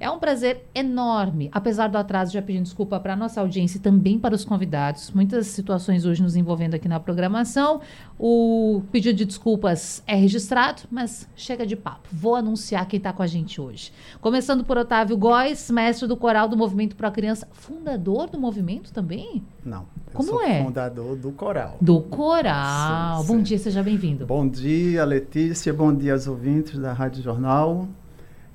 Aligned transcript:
É 0.02 0.10
um 0.10 0.18
prazer 0.18 0.64
enorme, 0.74 1.48
apesar 1.52 1.86
do 1.86 1.96
atraso, 1.96 2.32
já 2.32 2.42
pedindo 2.42 2.64
desculpa 2.64 2.98
para 2.98 3.12
a 3.12 3.16
nossa 3.16 3.40
audiência 3.40 3.78
e 3.78 3.80
também 3.80 4.18
para 4.18 4.34
os 4.34 4.44
convidados. 4.44 5.12
Muitas 5.12 5.46
situações 5.46 6.04
hoje 6.04 6.20
nos 6.20 6.34
envolvendo 6.34 6.74
aqui 6.74 6.88
na 6.88 6.98
programação. 6.98 7.80
O 8.18 8.82
pedido 8.90 9.16
de 9.16 9.24
desculpas 9.24 10.02
é 10.04 10.16
registrado, 10.16 10.82
mas 10.90 11.28
chega 11.36 11.64
de 11.64 11.76
papo. 11.76 12.08
Vou 12.10 12.34
anunciar 12.34 12.84
quem 12.88 12.96
está 12.96 13.12
com 13.12 13.22
a 13.22 13.28
gente 13.28 13.60
hoje. 13.60 13.92
Começando 14.20 14.64
por 14.64 14.76
Otávio 14.76 15.16
Góes, 15.16 15.70
mestre 15.70 16.08
do 16.08 16.16
coral 16.16 16.48
do 16.48 16.56
Movimento 16.56 16.96
Pro 16.96 17.12
Criança, 17.12 17.46
fundador 17.52 18.28
do 18.28 18.40
movimento 18.40 18.92
também? 18.92 19.40
Não. 19.64 19.86
Como 20.12 20.42
é? 20.42 20.64
Fundador 20.64 21.14
do 21.14 21.30
coral. 21.30 21.76
Do 21.80 22.00
coral. 22.00 23.18
Sim, 23.18 23.26
sim. 23.28 23.32
Bom 23.32 23.40
dia, 23.40 23.58
seja 23.58 23.84
bem-vindo. 23.84 24.26
Bom 24.26 24.48
dia, 24.48 25.04
Letícia. 25.04 25.72
Bom 25.72 25.94
dia 25.94 26.14
aos 26.14 26.26
ouvintes 26.26 26.76
da 26.76 26.92
Rádio 26.92 27.22
Jornal. 27.22 27.86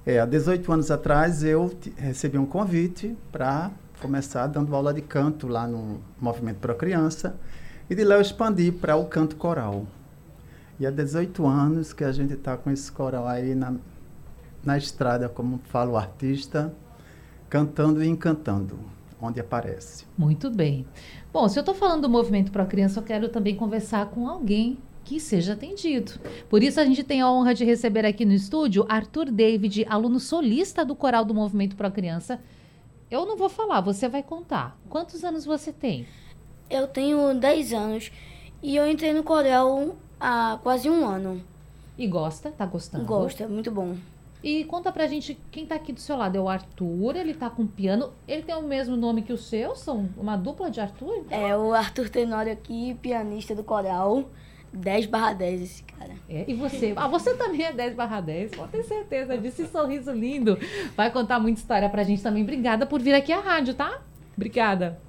É, 0.07 0.21
há 0.21 0.25
18 0.25 0.71
anos 0.71 0.89
atrás 0.89 1.43
eu 1.43 1.69
recebi 1.97 2.37
um 2.37 2.45
convite 2.45 3.13
para 3.29 3.71
começar 4.01 4.47
dando 4.47 4.73
aula 4.73 4.93
de 4.93 5.01
canto 5.01 5.49
lá 5.49 5.67
no 5.67 5.99
Movimento 6.17 6.59
Pro 6.59 6.73
Criança 6.75 7.35
e 7.89 7.93
de 7.93 8.05
lá 8.05 8.15
eu 8.15 8.21
expandi 8.21 8.71
para 8.71 8.95
o 8.95 9.07
canto 9.07 9.35
coral. 9.35 9.85
E 10.79 10.87
há 10.87 10.91
18 10.91 11.45
anos 11.45 11.91
que 11.91 12.05
a 12.05 12.11
gente 12.13 12.35
está 12.35 12.55
com 12.55 12.71
esse 12.71 12.89
coral 12.89 13.27
aí 13.27 13.53
na, 13.53 13.73
na 14.63 14.77
estrada, 14.77 15.27
como 15.27 15.59
fala 15.65 15.91
o 15.91 15.97
artista, 15.97 16.73
cantando 17.49 18.01
e 18.01 18.07
encantando, 18.07 18.79
onde 19.21 19.41
aparece. 19.41 20.05
Muito 20.17 20.49
bem. 20.49 20.87
Bom, 21.33 21.49
se 21.49 21.59
eu 21.59 21.61
estou 21.63 21.75
falando 21.75 22.03
do 22.03 22.09
Movimento 22.09 22.49
Pro 22.49 22.65
Criança, 22.65 23.01
eu 23.01 23.03
quero 23.03 23.27
também 23.27 23.57
conversar 23.57 24.05
com 24.05 24.25
alguém 24.25 24.77
que 25.07 25.21
seja 25.21 25.53
atendido. 25.53 26.19
Por 26.49 26.61
isso 26.61 26.81
a 26.81 26.85
gente 26.85 27.01
tem 27.01 27.21
a 27.21 27.31
honra 27.31 27.53
de 27.53 27.63
receber 27.63 28.05
aqui 28.05 28.25
no 28.25 28.33
estúdio 28.33 28.85
Arthur 28.89 29.31
David, 29.31 29.85
aluno 29.89 30.19
solista 30.19 30.83
do 30.83 30.97
Coral 30.97 31.23
do 31.23 31.33
Movimento 31.33 31.77
Pro 31.77 31.89
Criança. 31.89 32.41
Eu 33.09 33.25
não 33.25 33.37
vou 33.37 33.47
falar, 33.47 33.79
você 33.79 34.09
vai 34.09 34.21
contar. 34.21 34.77
Quantos 34.89 35.23
anos 35.23 35.45
você 35.45 35.71
tem? 35.71 36.05
Eu 36.69 36.87
tenho 36.87 37.33
10 37.33 37.71
anos 37.71 38.11
e 38.61 38.75
eu 38.75 38.85
entrei 38.85 39.13
no 39.13 39.23
coral 39.23 39.95
há 40.19 40.59
quase 40.61 40.89
um 40.89 41.07
ano. 41.07 41.41
E 41.97 42.05
gosta? 42.05 42.51
Tá 42.51 42.65
gostando? 42.65 43.05
Gosta, 43.05 43.45
é 43.45 43.47
muito 43.47 43.71
bom. 43.71 43.95
E 44.43 44.65
conta 44.65 44.91
pra 44.91 45.07
gente 45.07 45.39
quem 45.49 45.65
tá 45.65 45.75
aqui 45.75 45.93
do 45.93 46.01
seu 46.01 46.17
lado. 46.17 46.37
É 46.37 46.41
o 46.41 46.49
Arthur, 46.49 47.15
ele 47.15 47.33
tá 47.33 47.49
com 47.49 47.65
piano. 47.65 48.11
Ele 48.27 48.43
tem 48.43 48.55
o 48.55 48.61
mesmo 48.61 48.97
nome 48.97 49.21
que 49.21 49.31
o 49.31 49.37
seu? 49.37 49.73
São 49.73 50.09
uma 50.17 50.35
dupla 50.35 50.69
de 50.69 50.81
Arthur? 50.81 51.25
É, 51.29 51.55
o 51.55 51.73
Arthur 51.73 52.09
Tenório 52.09 52.51
aqui, 52.51 52.93
pianista 53.01 53.55
do 53.55 53.63
coral. 53.63 54.25
10 54.73 55.05
barra 55.07 55.33
10 55.33 55.61
esse 55.61 55.83
cara. 55.83 56.13
É, 56.29 56.45
e 56.47 56.53
você? 56.53 56.93
Ah, 56.95 57.07
você 57.07 57.33
também 57.35 57.63
é 57.63 57.73
10 57.73 57.95
barra 57.95 58.21
10, 58.21 58.51
pode 58.55 58.71
ter 58.71 58.83
certeza 58.83 59.37
disso. 59.37 59.61
Esse 59.61 59.71
sorriso 59.71 60.11
lindo. 60.11 60.57
Vai 60.95 61.11
contar 61.11 61.39
muita 61.39 61.59
história 61.59 61.89
pra 61.89 62.03
gente 62.03 62.21
também. 62.21 62.43
Obrigada 62.43 62.85
por 62.85 63.01
vir 63.01 63.13
aqui 63.13 63.31
à 63.31 63.39
rádio, 63.39 63.73
tá? 63.73 64.01
Obrigada. 64.35 64.99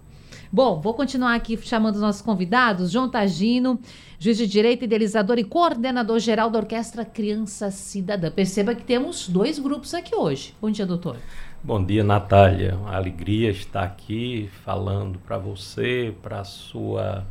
Bom, 0.50 0.80
vou 0.80 0.94
continuar 0.94 1.34
aqui 1.34 1.58
chamando 1.58 1.96
os 1.96 2.00
nossos 2.00 2.22
convidados. 2.22 2.90
João 2.90 3.10
Tagino, 3.10 3.78
juiz 4.18 4.38
de 4.38 4.46
direito, 4.46 4.84
idealizador 4.84 5.38
e 5.38 5.44
coordenador 5.44 6.18
geral 6.18 6.48
da 6.48 6.58
Orquestra 6.58 7.04
Criança 7.04 7.70
Cidadã. 7.70 8.30
Perceba 8.30 8.74
que 8.74 8.82
temos 8.82 9.28
dois 9.28 9.58
grupos 9.58 9.92
aqui 9.92 10.14
hoje. 10.14 10.54
Bom 10.58 10.70
dia, 10.70 10.86
doutor. 10.86 11.18
Bom 11.62 11.84
dia, 11.84 12.02
Natália. 12.02 12.76
Uma 12.76 12.96
alegria 12.96 13.50
estar 13.50 13.82
aqui 13.82 14.48
falando 14.64 15.18
para 15.18 15.36
você, 15.36 16.14
para 16.22 16.40
a 16.40 16.44
sua 16.44 17.26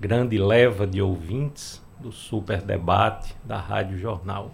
grande 0.00 0.38
leva 0.38 0.86
de 0.86 1.00
ouvintes 1.00 1.82
do 1.98 2.12
Super 2.12 2.60
Debate 2.60 3.34
da 3.44 3.58
Rádio 3.58 3.98
Jornal. 3.98 4.50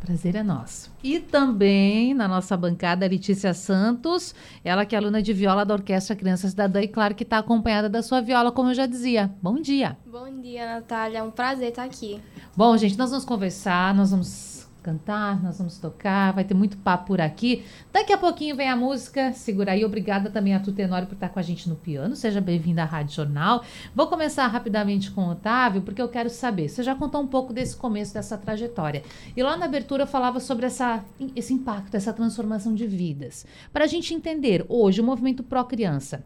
Prazer 0.00 0.36
é 0.36 0.42
nosso. 0.42 0.90
E 1.02 1.18
também 1.18 2.12
na 2.12 2.28
nossa 2.28 2.54
bancada, 2.58 3.06
Letícia 3.06 3.54
Santos, 3.54 4.34
ela 4.62 4.84
que 4.84 4.94
é 4.94 4.98
aluna 4.98 5.22
de 5.22 5.32
viola 5.32 5.64
da 5.64 5.72
Orquestra 5.72 6.14
Criança 6.14 6.46
Cidadã 6.46 6.82
e 6.82 6.88
claro 6.88 7.14
que 7.14 7.22
está 7.22 7.38
acompanhada 7.38 7.88
da 7.88 8.02
sua 8.02 8.20
viola, 8.20 8.52
como 8.52 8.68
eu 8.70 8.74
já 8.74 8.84
dizia. 8.84 9.30
Bom 9.40 9.54
dia. 9.54 9.96
Bom 10.04 10.40
dia, 10.42 10.74
Natália. 10.74 11.18
É 11.18 11.22
um 11.22 11.30
prazer 11.30 11.70
estar 11.70 11.84
aqui. 11.84 12.20
Bom, 12.54 12.76
gente, 12.76 12.98
nós 12.98 13.10
vamos 13.10 13.24
conversar, 13.24 13.94
nós 13.94 14.10
vamos 14.10 14.53
cantar, 14.84 15.42
nós 15.42 15.56
vamos 15.56 15.78
tocar, 15.78 16.34
vai 16.34 16.44
ter 16.44 16.52
muito 16.52 16.76
papo 16.76 17.06
por 17.06 17.20
aqui. 17.20 17.64
Daqui 17.90 18.12
a 18.12 18.18
pouquinho 18.18 18.54
vem 18.54 18.68
a 18.68 18.76
música, 18.76 19.32
segura 19.32 19.72
aí. 19.72 19.82
Obrigada 19.82 20.28
também 20.28 20.54
a 20.54 20.60
Tu 20.60 20.72
Tenório 20.72 21.08
por 21.08 21.14
estar 21.14 21.30
com 21.30 21.38
a 21.38 21.42
gente 21.42 21.68
no 21.70 21.74
piano. 21.74 22.14
Seja 22.14 22.38
bem-vinda 22.38 22.82
à 22.82 22.84
Rádio 22.84 23.16
Jornal. 23.16 23.64
Vou 23.94 24.06
começar 24.08 24.46
rapidamente 24.46 25.10
com 25.10 25.22
o 25.22 25.30
Otávio, 25.30 25.80
porque 25.80 26.02
eu 26.02 26.08
quero 26.08 26.28
saber. 26.28 26.68
Você 26.68 26.82
já 26.82 26.94
contou 26.94 27.22
um 27.22 27.26
pouco 27.26 27.52
desse 27.52 27.74
começo 27.74 28.12
dessa 28.12 28.36
trajetória. 28.36 29.02
E 29.34 29.42
lá 29.42 29.56
na 29.56 29.64
abertura 29.64 30.02
eu 30.02 30.06
falava 30.06 30.38
sobre 30.38 30.66
essa, 30.66 31.02
esse 31.34 31.54
impacto, 31.54 31.94
essa 31.94 32.12
transformação 32.12 32.74
de 32.74 32.86
vidas. 32.86 33.46
Para 33.72 33.84
a 33.84 33.88
gente 33.88 34.12
entender 34.12 34.66
hoje 34.68 35.00
o 35.00 35.04
movimento 35.04 35.42
Pró 35.42 35.64
Criança. 35.64 36.22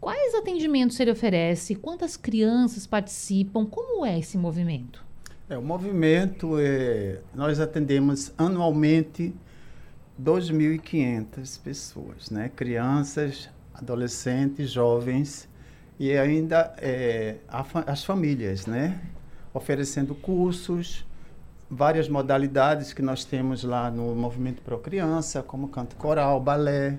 Quais 0.00 0.34
atendimentos 0.34 0.98
ele 0.98 1.12
oferece? 1.12 1.76
Quantas 1.76 2.16
crianças 2.16 2.86
participam? 2.86 3.66
Como 3.66 4.04
é 4.04 4.18
esse 4.18 4.36
movimento? 4.36 5.09
É, 5.50 5.58
o 5.58 5.62
movimento, 5.62 6.60
é, 6.60 7.18
nós 7.34 7.58
atendemos 7.58 8.32
anualmente 8.38 9.34
2.500 10.22 11.60
pessoas, 11.60 12.30
né? 12.30 12.48
crianças, 12.54 13.50
adolescentes, 13.74 14.70
jovens 14.70 15.48
e 15.98 16.16
ainda 16.16 16.72
é, 16.78 17.38
as 17.84 18.04
famílias, 18.04 18.66
né? 18.66 19.00
oferecendo 19.52 20.14
cursos, 20.14 21.04
várias 21.68 22.08
modalidades 22.08 22.92
que 22.92 23.02
nós 23.02 23.24
temos 23.24 23.64
lá 23.64 23.90
no 23.90 24.14
Movimento 24.14 24.62
Pro 24.62 24.78
Criança, 24.78 25.42
como 25.42 25.66
canto 25.66 25.96
coral, 25.96 26.40
balé, 26.40 26.96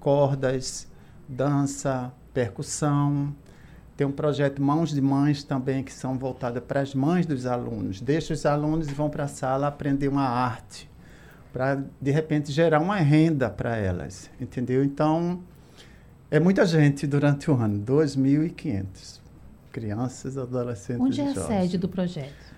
cordas, 0.00 0.88
dança, 1.28 2.12
percussão, 2.34 3.32
tem 3.96 4.06
um 4.06 4.12
projeto 4.12 4.62
Mãos 4.62 4.90
de 4.90 5.00
Mães 5.00 5.42
também, 5.44 5.82
que 5.82 5.92
são 5.92 6.16
voltadas 6.18 6.62
para 6.62 6.80
as 6.80 6.94
mães 6.94 7.26
dos 7.26 7.46
alunos. 7.46 8.00
Deixa 8.00 8.32
os 8.32 8.46
alunos 8.46 8.88
e 8.88 8.94
vão 8.94 9.10
para 9.10 9.24
a 9.24 9.28
sala 9.28 9.66
aprender 9.66 10.08
uma 10.08 10.26
arte, 10.26 10.90
para, 11.52 11.82
de 12.00 12.10
repente, 12.10 12.50
gerar 12.50 12.80
uma 12.80 12.96
renda 12.96 13.50
para 13.50 13.76
elas, 13.76 14.30
entendeu? 14.40 14.82
Então, 14.82 15.40
é 16.30 16.40
muita 16.40 16.64
gente 16.64 17.06
durante 17.06 17.50
o 17.50 17.54
ano, 17.54 17.84
2.500 17.84 19.20
crianças, 19.70 20.38
adolescentes 20.38 21.02
Onde 21.02 21.20
é 21.20 21.28
a 21.28 21.34
sede 21.34 21.78
do 21.78 21.88
projeto? 21.88 22.52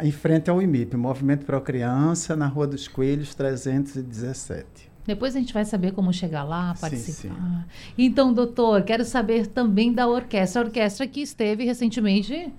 Em 0.00 0.10
frente 0.10 0.48
ao 0.48 0.62
IMIP, 0.62 0.96
Movimento 0.96 1.44
Pro 1.44 1.60
Criança, 1.60 2.34
na 2.34 2.46
Rua 2.46 2.66
dos 2.66 2.88
Coelhos, 2.88 3.34
317. 3.34 4.91
Depois 5.04 5.34
a 5.34 5.38
gente 5.38 5.52
vai 5.52 5.64
saber 5.64 5.92
como 5.92 6.12
chegar 6.12 6.44
lá, 6.44 6.74
participar. 6.80 7.34
Sim, 7.34 7.34
sim. 7.34 7.64
Então, 7.98 8.32
doutor, 8.32 8.82
quero 8.82 9.04
saber 9.04 9.48
também 9.48 9.92
da 9.92 10.06
orquestra. 10.06 10.62
A 10.62 10.64
orquestra 10.66 11.06
que 11.06 11.20
esteve 11.20 11.64
recentemente 11.64 12.52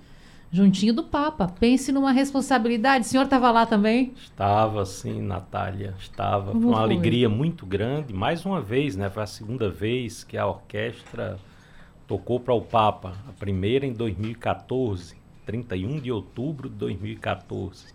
juntinho 0.53 0.93
do 0.93 1.03
Papa. 1.03 1.47
Pense 1.47 1.91
numa 1.91 2.11
responsabilidade. 2.11 3.05
O 3.05 3.07
senhor 3.07 3.23
estava 3.23 3.49
lá 3.49 3.65
também? 3.65 4.13
Estava, 4.21 4.85
sim, 4.85 5.21
Natália. 5.21 5.95
Estava. 5.99 6.51
Foi 6.51 6.61
uma 6.61 6.73
foi? 6.73 6.83
alegria 6.83 7.27
muito 7.27 7.65
grande. 7.65 8.13
Mais 8.13 8.45
uma 8.45 8.61
vez, 8.61 8.95
né? 8.95 9.09
Foi 9.09 9.23
a 9.23 9.27
segunda 9.27 9.69
vez 9.69 10.23
que 10.23 10.37
a 10.37 10.45
orquestra 10.45 11.39
tocou 12.07 12.39
para 12.39 12.53
o 12.53 12.61
Papa. 12.61 13.15
A 13.27 13.31
primeira 13.31 13.85
em 13.85 13.93
2014, 13.93 15.15
31 15.45 15.99
de 15.99 16.11
outubro 16.11 16.69
de 16.69 16.75
2014. 16.75 17.93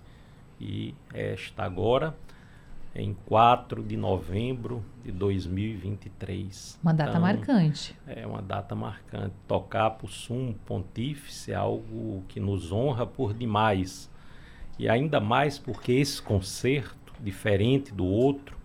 E 0.60 0.94
esta 1.14 1.62
agora 1.62 2.16
em 2.94 3.14
4 3.26 3.82
de 3.82 3.96
novembro 3.96 4.84
de 5.04 5.12
2023. 5.12 6.78
Uma 6.82 6.92
data 6.92 7.10
Então, 7.10 7.20
marcante. 7.20 7.96
É 8.06 8.26
uma 8.26 8.42
data 8.42 8.74
marcante. 8.74 9.34
Tocar 9.46 9.90
para 9.90 10.06
o 10.06 10.08
sumo 10.08 10.54
pontífice 10.66 11.52
é 11.52 11.54
algo 11.54 12.24
que 12.28 12.40
nos 12.40 12.72
honra 12.72 13.06
por 13.06 13.32
demais. 13.34 14.10
E 14.78 14.88
ainda 14.88 15.20
mais 15.20 15.58
porque 15.58 15.92
esse 15.92 16.20
concerto, 16.22 17.14
diferente 17.20 17.92
do 17.92 18.04
outro, 18.04 18.56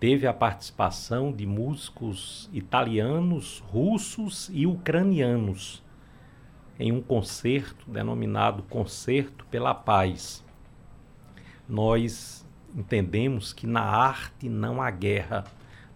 teve 0.00 0.26
a 0.26 0.32
participação 0.32 1.32
de 1.32 1.46
músicos 1.46 2.50
italianos, 2.52 3.62
russos 3.68 4.50
e 4.52 4.66
ucranianos 4.66 5.82
em 6.78 6.90
um 6.90 7.00
concerto 7.00 7.88
denominado 7.90 8.62
Concerto 8.64 9.46
pela 9.46 9.72
Paz. 9.72 10.44
Nós 11.68 12.41
entendemos 12.74 13.52
que 13.52 13.66
na 13.66 13.82
arte 13.82 14.48
não 14.48 14.80
há 14.80 14.90
guerra. 14.90 15.44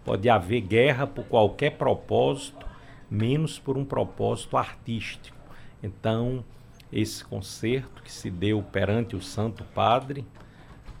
Pode 0.03 0.29
haver 0.29 0.61
guerra 0.61 1.05
por 1.05 1.25
qualquer 1.25 1.71
propósito, 1.71 2.65
menos 3.09 3.59
por 3.59 3.77
um 3.77 3.83
propósito 3.85 4.57
artístico. 4.57 5.37
Então, 5.81 6.43
esse 6.91 7.23
concerto 7.23 8.01
que 8.01 8.11
se 8.11 8.29
deu 8.29 8.61
perante 8.61 9.15
o 9.15 9.21
Santo 9.21 9.63
Padre, 9.75 10.25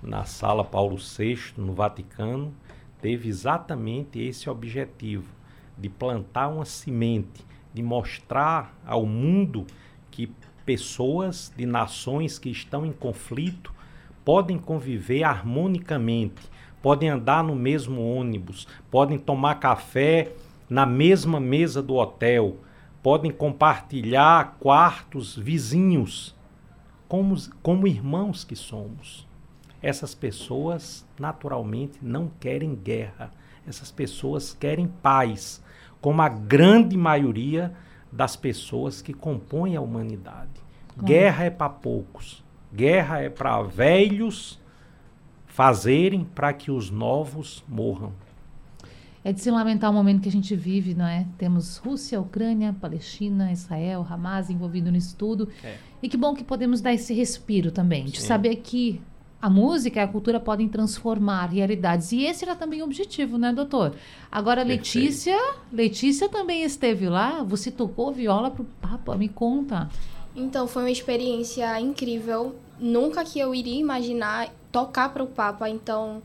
na 0.01 0.25
Sala 0.25 0.63
Paulo 0.63 0.97
VI, 0.97 1.53
no 1.57 1.73
Vaticano, 1.73 2.53
teve 3.01 3.29
exatamente 3.29 4.19
esse 4.19 4.49
objetivo: 4.49 5.27
de 5.77 5.89
plantar 5.89 6.49
uma 6.49 6.65
semente, 6.65 7.45
de 7.73 7.81
mostrar 7.81 8.75
ao 8.85 9.05
mundo 9.05 9.65
que 10.11 10.31
pessoas 10.65 11.51
de 11.55 11.65
nações 11.65 12.37
que 12.37 12.49
estão 12.49 12.85
em 12.85 12.91
conflito 12.91 13.73
podem 14.27 14.57
conviver 14.57 15.23
harmonicamente, 15.23 16.51
podem 16.81 17.07
andar 17.07 17.41
no 17.41 17.55
mesmo 17.55 18.13
ônibus, 18.13 18.67
podem 18.91 19.17
tomar 19.17 19.55
café 19.55 20.33
na 20.69 20.85
mesma 20.85 21.39
mesa 21.39 21.81
do 21.81 21.95
hotel, 21.95 22.57
podem 23.01 23.31
compartilhar 23.31 24.57
quartos 24.59 25.33
vizinhos, 25.33 26.35
como, 27.07 27.37
como 27.63 27.87
irmãos 27.87 28.43
que 28.43 28.53
somos. 28.53 29.25
Essas 29.81 30.13
pessoas 30.13 31.07
naturalmente 31.17 31.97
não 32.01 32.29
querem 32.37 32.75
guerra, 32.75 33.31
essas 33.65 33.91
pessoas 33.91 34.53
querem 34.53 34.87
paz, 34.87 35.63
como 36.01 36.21
a 36.21 36.27
grande 36.27 36.97
maioria 36.97 37.73
das 38.11 38.35
pessoas 38.35 39.01
que 39.01 39.13
compõem 39.13 39.77
a 39.77 39.81
humanidade. 39.81 40.51
Guerra 41.01 41.45
é 41.45 41.49
para 41.49 41.69
poucos, 41.69 42.43
guerra 42.73 43.21
é 43.21 43.29
para 43.29 43.61
velhos 43.61 44.59
fazerem 45.45 46.23
para 46.23 46.53
que 46.53 46.69
os 46.69 46.91
novos 46.91 47.63
morram. 47.67 48.13
É 49.23 49.33
de 49.33 49.41
se 49.41 49.51
lamentar 49.51 49.91
o 49.91 49.93
momento 49.93 50.21
que 50.21 50.29
a 50.29 50.31
gente 50.31 50.55
vive, 50.55 50.93
não 50.93 51.05
é? 51.05 51.25
Temos 51.37 51.77
Rússia, 51.77 52.21
Ucrânia, 52.21 52.73
Palestina, 52.79 53.51
Israel, 53.51 54.05
Hamas 54.09 54.49
envolvido 54.49 54.89
nisso 54.89 55.15
tudo. 55.17 55.49
É. 55.63 55.75
E 56.01 56.07
que 56.07 56.15
bom 56.15 56.33
que 56.33 56.43
podemos 56.43 56.79
dar 56.79 56.93
esse 56.93 57.13
respiro 57.13 57.71
também, 57.71 58.05
de 58.05 58.21
Sim. 58.21 58.27
saber 58.27 58.55
que 58.57 59.01
a 59.41 59.49
música 59.49 59.99
e 59.99 60.03
a 60.03 60.07
cultura 60.07 60.39
podem 60.39 60.67
transformar 60.67 61.47
realidades. 61.47 62.11
E 62.11 62.23
esse 62.23 62.45
era 62.45 62.55
também 62.55 62.81
o 62.81 62.85
objetivo, 62.85 63.37
né, 63.37 63.51
doutor? 63.51 63.95
Agora, 64.31 64.65
Perfeito. 64.65 64.97
Letícia, 64.97 65.37
Letícia 65.71 66.29
também 66.29 66.63
esteve 66.63 67.09
lá. 67.09 67.43
Você 67.43 67.69
tocou 67.69 68.11
viola 68.11 68.49
pro 68.49 68.63
Papa, 68.81 69.15
me 69.15 69.27
conta. 69.27 69.89
Então 70.37 70.67
foi 70.67 70.83
uma 70.83 70.91
experiência 70.91 71.81
incrível. 71.81 72.55
Nunca 72.79 73.25
que 73.25 73.39
eu 73.39 73.55
iria 73.55 73.79
imaginar 73.79 74.53
tocar 74.71 75.11
para 75.11 75.23
o 75.23 75.27
Papa. 75.27 75.67
Então, 75.67 76.21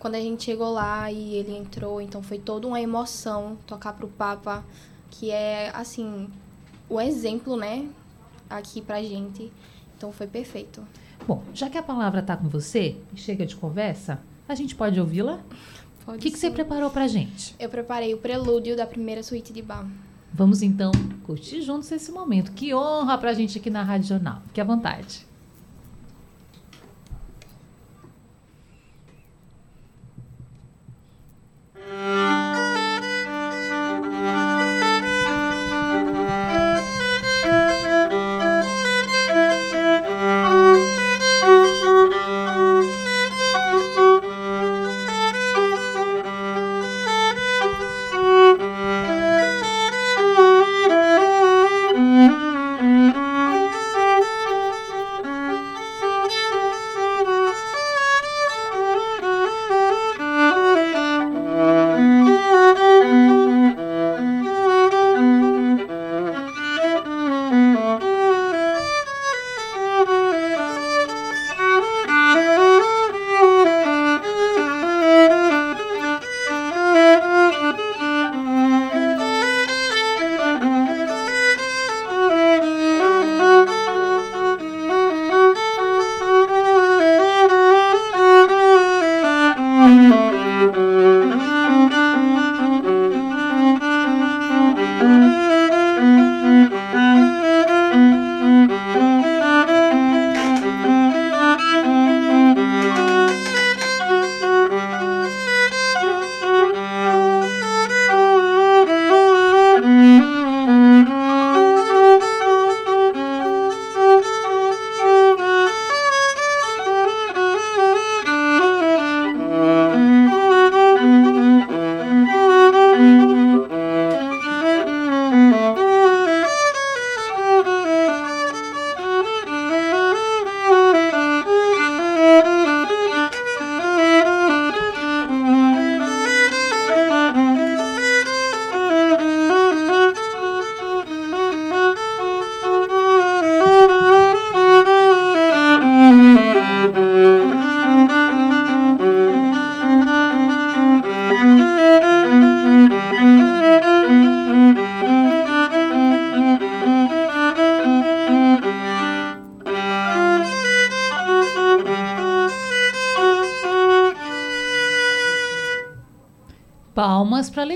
quando 0.00 0.16
a 0.16 0.20
gente 0.20 0.42
chegou 0.42 0.72
lá 0.72 1.12
e 1.12 1.36
ele 1.36 1.56
entrou, 1.56 2.02
então 2.02 2.20
foi 2.24 2.40
toda 2.40 2.66
uma 2.66 2.80
emoção 2.80 3.56
tocar 3.64 3.92
para 3.92 4.04
o 4.04 4.08
Papa, 4.08 4.64
que 5.08 5.30
é 5.30 5.70
assim 5.72 6.28
o 6.90 7.00
exemplo, 7.00 7.56
né, 7.56 7.88
aqui 8.50 8.82
pra 8.82 9.00
gente. 9.00 9.52
Então 9.96 10.10
foi 10.10 10.26
perfeito. 10.26 10.84
Bom, 11.24 11.44
já 11.54 11.70
que 11.70 11.78
a 11.78 11.82
palavra 11.84 12.18
está 12.18 12.36
com 12.36 12.48
você 12.48 12.96
e 13.14 13.16
chega 13.16 13.46
de 13.46 13.54
conversa, 13.54 14.18
a 14.48 14.56
gente 14.56 14.74
pode 14.74 14.98
ouvi-la? 14.98 15.38
O 16.04 16.18
que, 16.18 16.32
que 16.32 16.38
você 16.38 16.50
preparou 16.50 16.90
pra 16.90 17.06
gente? 17.06 17.54
Eu 17.60 17.68
preparei 17.68 18.12
o 18.12 18.18
prelúdio 18.18 18.76
da 18.76 18.84
primeira 18.84 19.22
suíte 19.22 19.52
de 19.52 19.62
Bach. 19.62 19.86
Vamos 20.34 20.62
então 20.62 20.90
curtir 21.24 21.60
juntos 21.62 21.92
esse 21.92 22.10
momento. 22.10 22.52
Que 22.52 22.74
honra 22.74 23.18
pra 23.18 23.34
gente 23.34 23.58
aqui 23.58 23.68
na 23.68 23.82
Rádio 23.82 24.08
Jornal. 24.08 24.40
Fique 24.46 24.60
à 24.60 24.64
vontade. 24.64 25.26
Palmas 31.74 32.31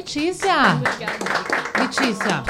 Letícia. 0.00 0.52
Obrigada. 0.76 1.80
Letícia, 1.80 2.42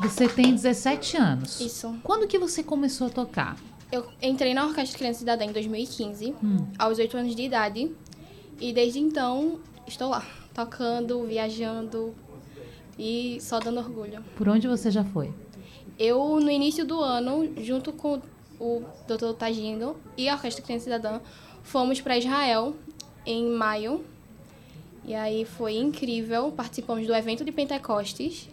você 0.00 0.28
tem 0.28 0.54
17 0.54 1.16
anos. 1.16 1.60
Isso. 1.60 1.92
Quando 2.04 2.28
que 2.28 2.38
você 2.38 2.62
começou 2.62 3.08
a 3.08 3.10
tocar? 3.10 3.56
Eu 3.90 4.06
entrei 4.22 4.54
na 4.54 4.64
Orquestra 4.64 4.96
Criança 4.96 5.18
Cidadã 5.18 5.44
em 5.44 5.50
2015, 5.50 6.36
Hum. 6.42 6.68
aos 6.78 6.98
8 7.00 7.16
anos 7.16 7.34
de 7.34 7.42
idade. 7.42 7.90
E 8.60 8.72
desde 8.72 9.00
então 9.00 9.58
estou 9.88 10.08
lá, 10.10 10.24
tocando, 10.54 11.24
viajando 11.26 12.14
e 12.96 13.38
só 13.40 13.58
dando 13.58 13.78
orgulho. 13.78 14.22
Por 14.36 14.48
onde 14.48 14.68
você 14.68 14.88
já 14.88 15.02
foi? 15.02 15.32
Eu, 15.98 16.38
no 16.38 16.48
início 16.50 16.84
do 16.86 17.00
ano, 17.00 17.54
junto 17.60 17.92
com 17.92 18.22
o 18.60 18.84
Dr. 19.08 19.32
Tagino 19.36 19.96
e 20.16 20.28
a 20.28 20.34
Orquestra 20.34 20.62
Criança 20.64 20.84
Cidadã, 20.84 21.20
fomos 21.64 22.00
para 22.00 22.16
Israel 22.16 22.76
em 23.26 23.48
maio. 23.50 24.04
E 25.08 25.14
aí 25.14 25.46
foi 25.46 25.74
incrível. 25.78 26.52
Participamos 26.52 27.06
do 27.06 27.14
evento 27.14 27.42
de 27.42 27.50
Pentecostes, 27.50 28.46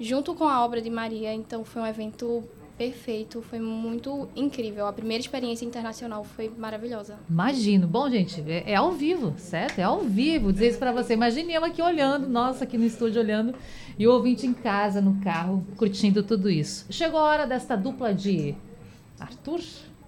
junto 0.00 0.34
com 0.34 0.48
a 0.48 0.64
obra 0.64 0.82
de 0.82 0.90
Maria. 0.90 1.32
Então 1.32 1.64
foi 1.64 1.80
um 1.80 1.86
evento 1.86 2.42
perfeito, 2.76 3.40
foi 3.40 3.60
muito 3.60 4.28
incrível. 4.34 4.88
A 4.88 4.92
primeira 4.92 5.20
experiência 5.20 5.64
internacional 5.64 6.24
foi 6.24 6.52
maravilhosa. 6.58 7.20
Imagino. 7.30 7.86
Bom, 7.86 8.10
gente, 8.10 8.42
é, 8.48 8.72
é 8.72 8.74
ao 8.74 8.90
vivo, 8.90 9.32
certo? 9.38 9.78
É 9.78 9.84
ao 9.84 10.00
vivo. 10.00 10.52
Dizer 10.52 10.70
isso 10.70 10.78
pra 10.80 10.90
você. 10.90 11.14
Imagine 11.14 11.54
eu 11.54 11.64
aqui 11.64 11.80
olhando, 11.80 12.28
nossa, 12.28 12.64
aqui 12.64 12.76
no 12.76 12.84
estúdio 12.84 13.22
olhando, 13.22 13.54
e 13.96 14.04
o 14.04 14.12
ouvinte 14.12 14.44
em 14.44 14.52
casa, 14.52 15.00
no 15.00 15.20
carro, 15.20 15.64
curtindo 15.76 16.24
tudo 16.24 16.50
isso. 16.50 16.84
Chegou 16.90 17.20
a 17.20 17.22
hora 17.22 17.46
desta 17.46 17.76
dupla 17.76 18.12
de 18.12 18.56
Arthur? 19.20 19.60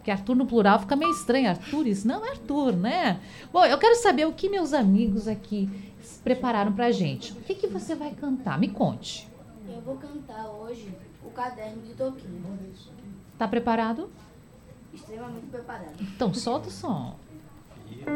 Porque 0.05 0.11
Arthur 0.11 0.37
no 0.37 0.45
plural 0.45 0.81
fica 0.81 0.95
meio 0.95 1.13
estranho. 1.13 1.49
Arthur, 1.49 1.87
isso 1.87 2.07
não 2.07 2.27
é 2.27 2.33
Arthur, 2.33 2.77
né? 2.77 3.23
Bom, 3.51 3.65
eu 3.65 3.79
quero 3.79 3.97
saber 3.97 4.27
o 4.27 4.35
que 4.35 4.51
meus 4.51 4.75
amigos 4.75 5.27
aqui 5.27 5.67
prepararam 6.23 6.75
pra 6.75 6.93
gente. 6.93 7.33
O 7.33 7.37
que, 7.37 7.55
que 7.55 7.67
você 7.67 7.95
vai 7.95 8.11
cantar? 8.11 8.59
Me 8.59 8.69
conte. 8.69 9.27
Eu 9.67 9.81
vou 9.81 9.97
cantar 9.97 10.47
hoje 10.51 10.95
o 11.25 11.31
caderno 11.31 11.81
de 11.81 11.95
Toquinho. 11.95 12.45
Tá 13.39 13.49
preparado? 13.49 14.11
Extremamente 14.93 15.47
preparado. 15.47 15.95
Então 15.99 16.35
solta 16.35 16.69
o 16.69 16.71
som. 16.71 17.17
Sou 18.05 18.15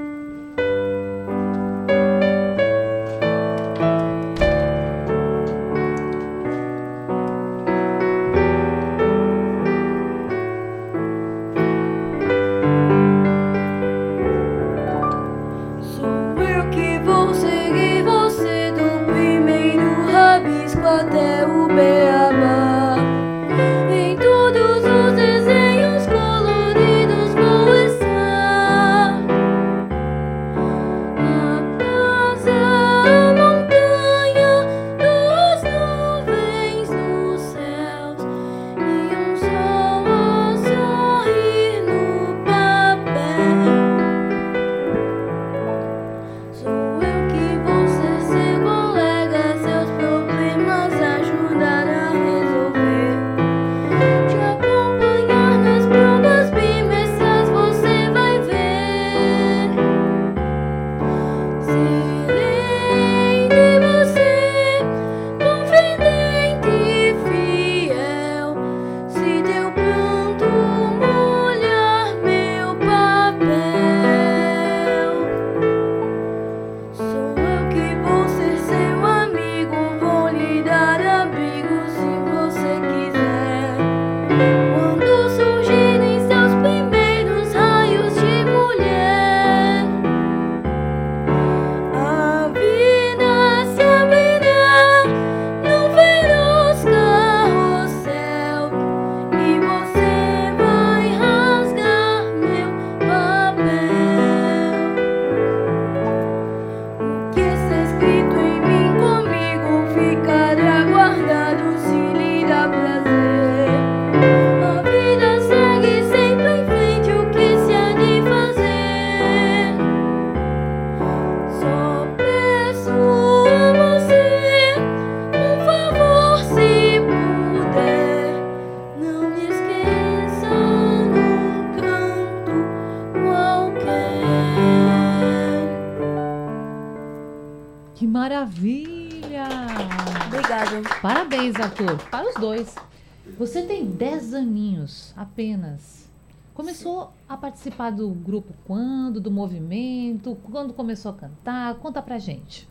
Começou 146.55 147.13
a 147.29 147.37
participar 147.37 147.91
do 147.91 148.09
grupo 148.11 148.53
quando? 148.67 149.21
Do 149.21 149.31
movimento? 149.31 150.37
Quando 150.51 150.75
começou 150.75 151.13
a 151.13 151.15
cantar? 151.15 151.75
Conta 151.77 152.03
pra 152.03 152.19
gente. 152.19 152.69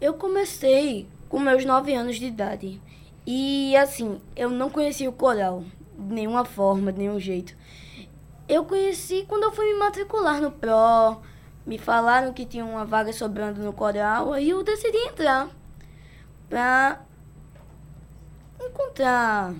Eu 0.00 0.14
comecei 0.14 1.08
com 1.28 1.38
meus 1.38 1.64
9 1.64 1.94
anos 1.94 2.16
de 2.16 2.26
idade. 2.26 2.80
E 3.26 3.76
assim, 3.76 4.20
eu 4.34 4.50
não 4.50 4.70
conhecia 4.70 5.08
o 5.08 5.12
coral 5.12 5.62
de 5.98 6.14
nenhuma 6.14 6.44
forma, 6.44 6.92
de 6.92 6.98
nenhum 6.98 7.18
jeito. 7.18 7.56
Eu 8.48 8.64
conheci 8.64 9.24
quando 9.28 9.44
eu 9.44 9.52
fui 9.52 9.66
me 9.72 9.78
matricular 9.78 10.40
no 10.40 10.50
PRO. 10.50 11.20
Me 11.66 11.78
falaram 11.78 12.32
que 12.32 12.46
tinha 12.46 12.64
uma 12.64 12.84
vaga 12.84 13.12
sobrando 13.12 13.60
no 13.60 13.72
coral, 13.72 14.32
aí 14.32 14.50
eu 14.50 14.62
decidi 14.62 14.96
entrar 14.98 15.48
pra 16.48 17.04
encontrar 18.60 19.52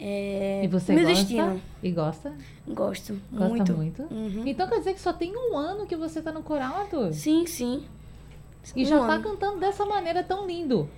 é, 0.00 0.62
E 0.64 0.68
você 0.68 0.94
meu 0.94 1.04
gosta? 1.04 1.18
destino. 1.18 1.62
E 1.82 1.90
gosta? 1.90 2.32
Gosto, 2.66 3.20
Gosta 3.32 3.48
muito. 3.48 3.72
muito? 3.74 4.02
Uhum. 4.10 4.42
Então 4.46 4.68
quer 4.68 4.78
dizer 4.78 4.94
que 4.94 5.00
só 5.00 5.12
tem 5.12 5.32
um 5.36 5.56
ano 5.56 5.86
que 5.86 5.96
você 5.96 6.20
tá 6.22 6.30
no 6.32 6.42
coral, 6.42 6.74
Arthur? 6.82 7.12
Sim, 7.12 7.46
sim. 7.46 7.82
E 8.76 8.82
Um 8.82 8.86
já 8.86 8.98
tá 8.98 9.14
ano. 9.14 9.22
cantando 9.24 9.58
dessa 9.58 9.84
maneira 9.86 10.22
tão 10.22 10.46
lindo. 10.46 10.88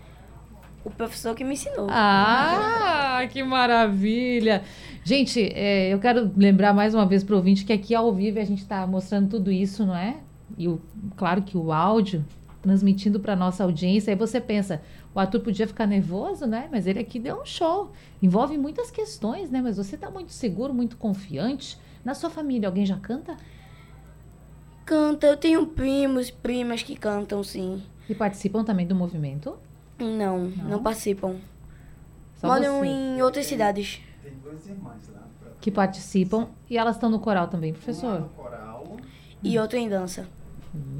O 0.85 0.90
professor 0.90 1.35
que 1.35 1.45
me 1.45 1.52
ensinou. 1.52 1.87
Ah, 1.90 3.21
que 3.30 3.42
maravilha! 3.42 4.62
Gente, 5.04 5.40
é, 5.54 5.92
eu 5.92 5.99
quero 5.99 6.30
lembrar 6.37 6.73
mais 6.73 6.95
uma 6.95 7.04
vez 7.07 7.23
para 7.23 7.35
o 7.35 7.37
ouvinte 7.37 7.64
que 7.64 7.73
aqui 7.73 7.95
ao 7.95 8.12
vivo 8.14 8.38
a 8.38 8.45
gente 8.45 8.62
está 8.62 8.87
mostrando 8.87 9.28
tudo 9.28 9.52
isso, 9.52 9.85
não 9.85 9.95
é? 9.97 10.16
E 10.57 10.66
o, 10.69 10.80
claro 11.16 11.42
que 11.42 11.57
o 11.57 11.71
áudio 11.73 12.25
transmitindo 12.62 13.21
para 13.21 13.35
nossa 13.37 13.62
audiência. 13.64 14.12
Aí 14.12 14.16
você 14.19 14.40
pensa, 14.40 14.83
o 15.14 15.19
Arthur 15.21 15.40
podia 15.40 15.67
ficar 15.67 15.87
nervoso, 15.87 16.47
né? 16.47 16.69
Mas 16.71 16.87
ele 16.87 16.99
aqui 17.00 17.19
deu 17.19 17.40
um 17.40 17.45
show. 17.45 17.90
Envolve 18.23 18.57
muitas 18.57 18.90
questões, 18.90 19.50
né? 19.50 19.61
Mas 19.61 19.76
você 19.76 19.95
está 19.97 20.11
muito 20.11 20.33
seguro, 20.33 20.73
muito 20.73 20.97
confiante. 20.97 21.79
Na 22.05 22.14
sua 22.14 22.31
família, 22.31 22.69
alguém 22.69 22.87
já 22.87 22.97
canta? 22.97 23.37
Canta, 24.85 25.26
eu 25.26 25.37
tenho 25.37 25.67
primos, 25.67 26.31
primas 26.31 26.83
que 26.83 26.97
cantam, 26.97 27.43
sim. 27.45 27.83
E 28.09 28.14
participam 28.14 28.64
também 28.64 28.87
do 28.87 28.95
movimento? 28.95 29.57
Não, 29.99 30.47
não, 30.49 30.69
Não? 30.69 30.83
participam. 30.83 31.37
Só 32.37 32.47
Moram 32.49 32.79
você. 32.81 32.87
em 32.87 33.23
outras 33.23 33.47
cidades. 33.47 34.00
Tem 34.23 34.33
duas 34.43 34.67
irmãs 34.67 35.09
lá. 35.12 35.26
Que 35.61 35.71
participam. 35.71 36.49
E 36.69 36.79
elas 36.79 36.97
estão 36.97 37.11
no 37.11 37.21
coral 37.21 37.49
também, 37.49 37.71
Uma 37.71 37.76
professor? 37.79 38.21
no 38.21 38.29
coral. 38.31 38.97
E 39.43 39.59
outra 39.59 39.79
em 39.79 39.88
dança. 39.88 40.26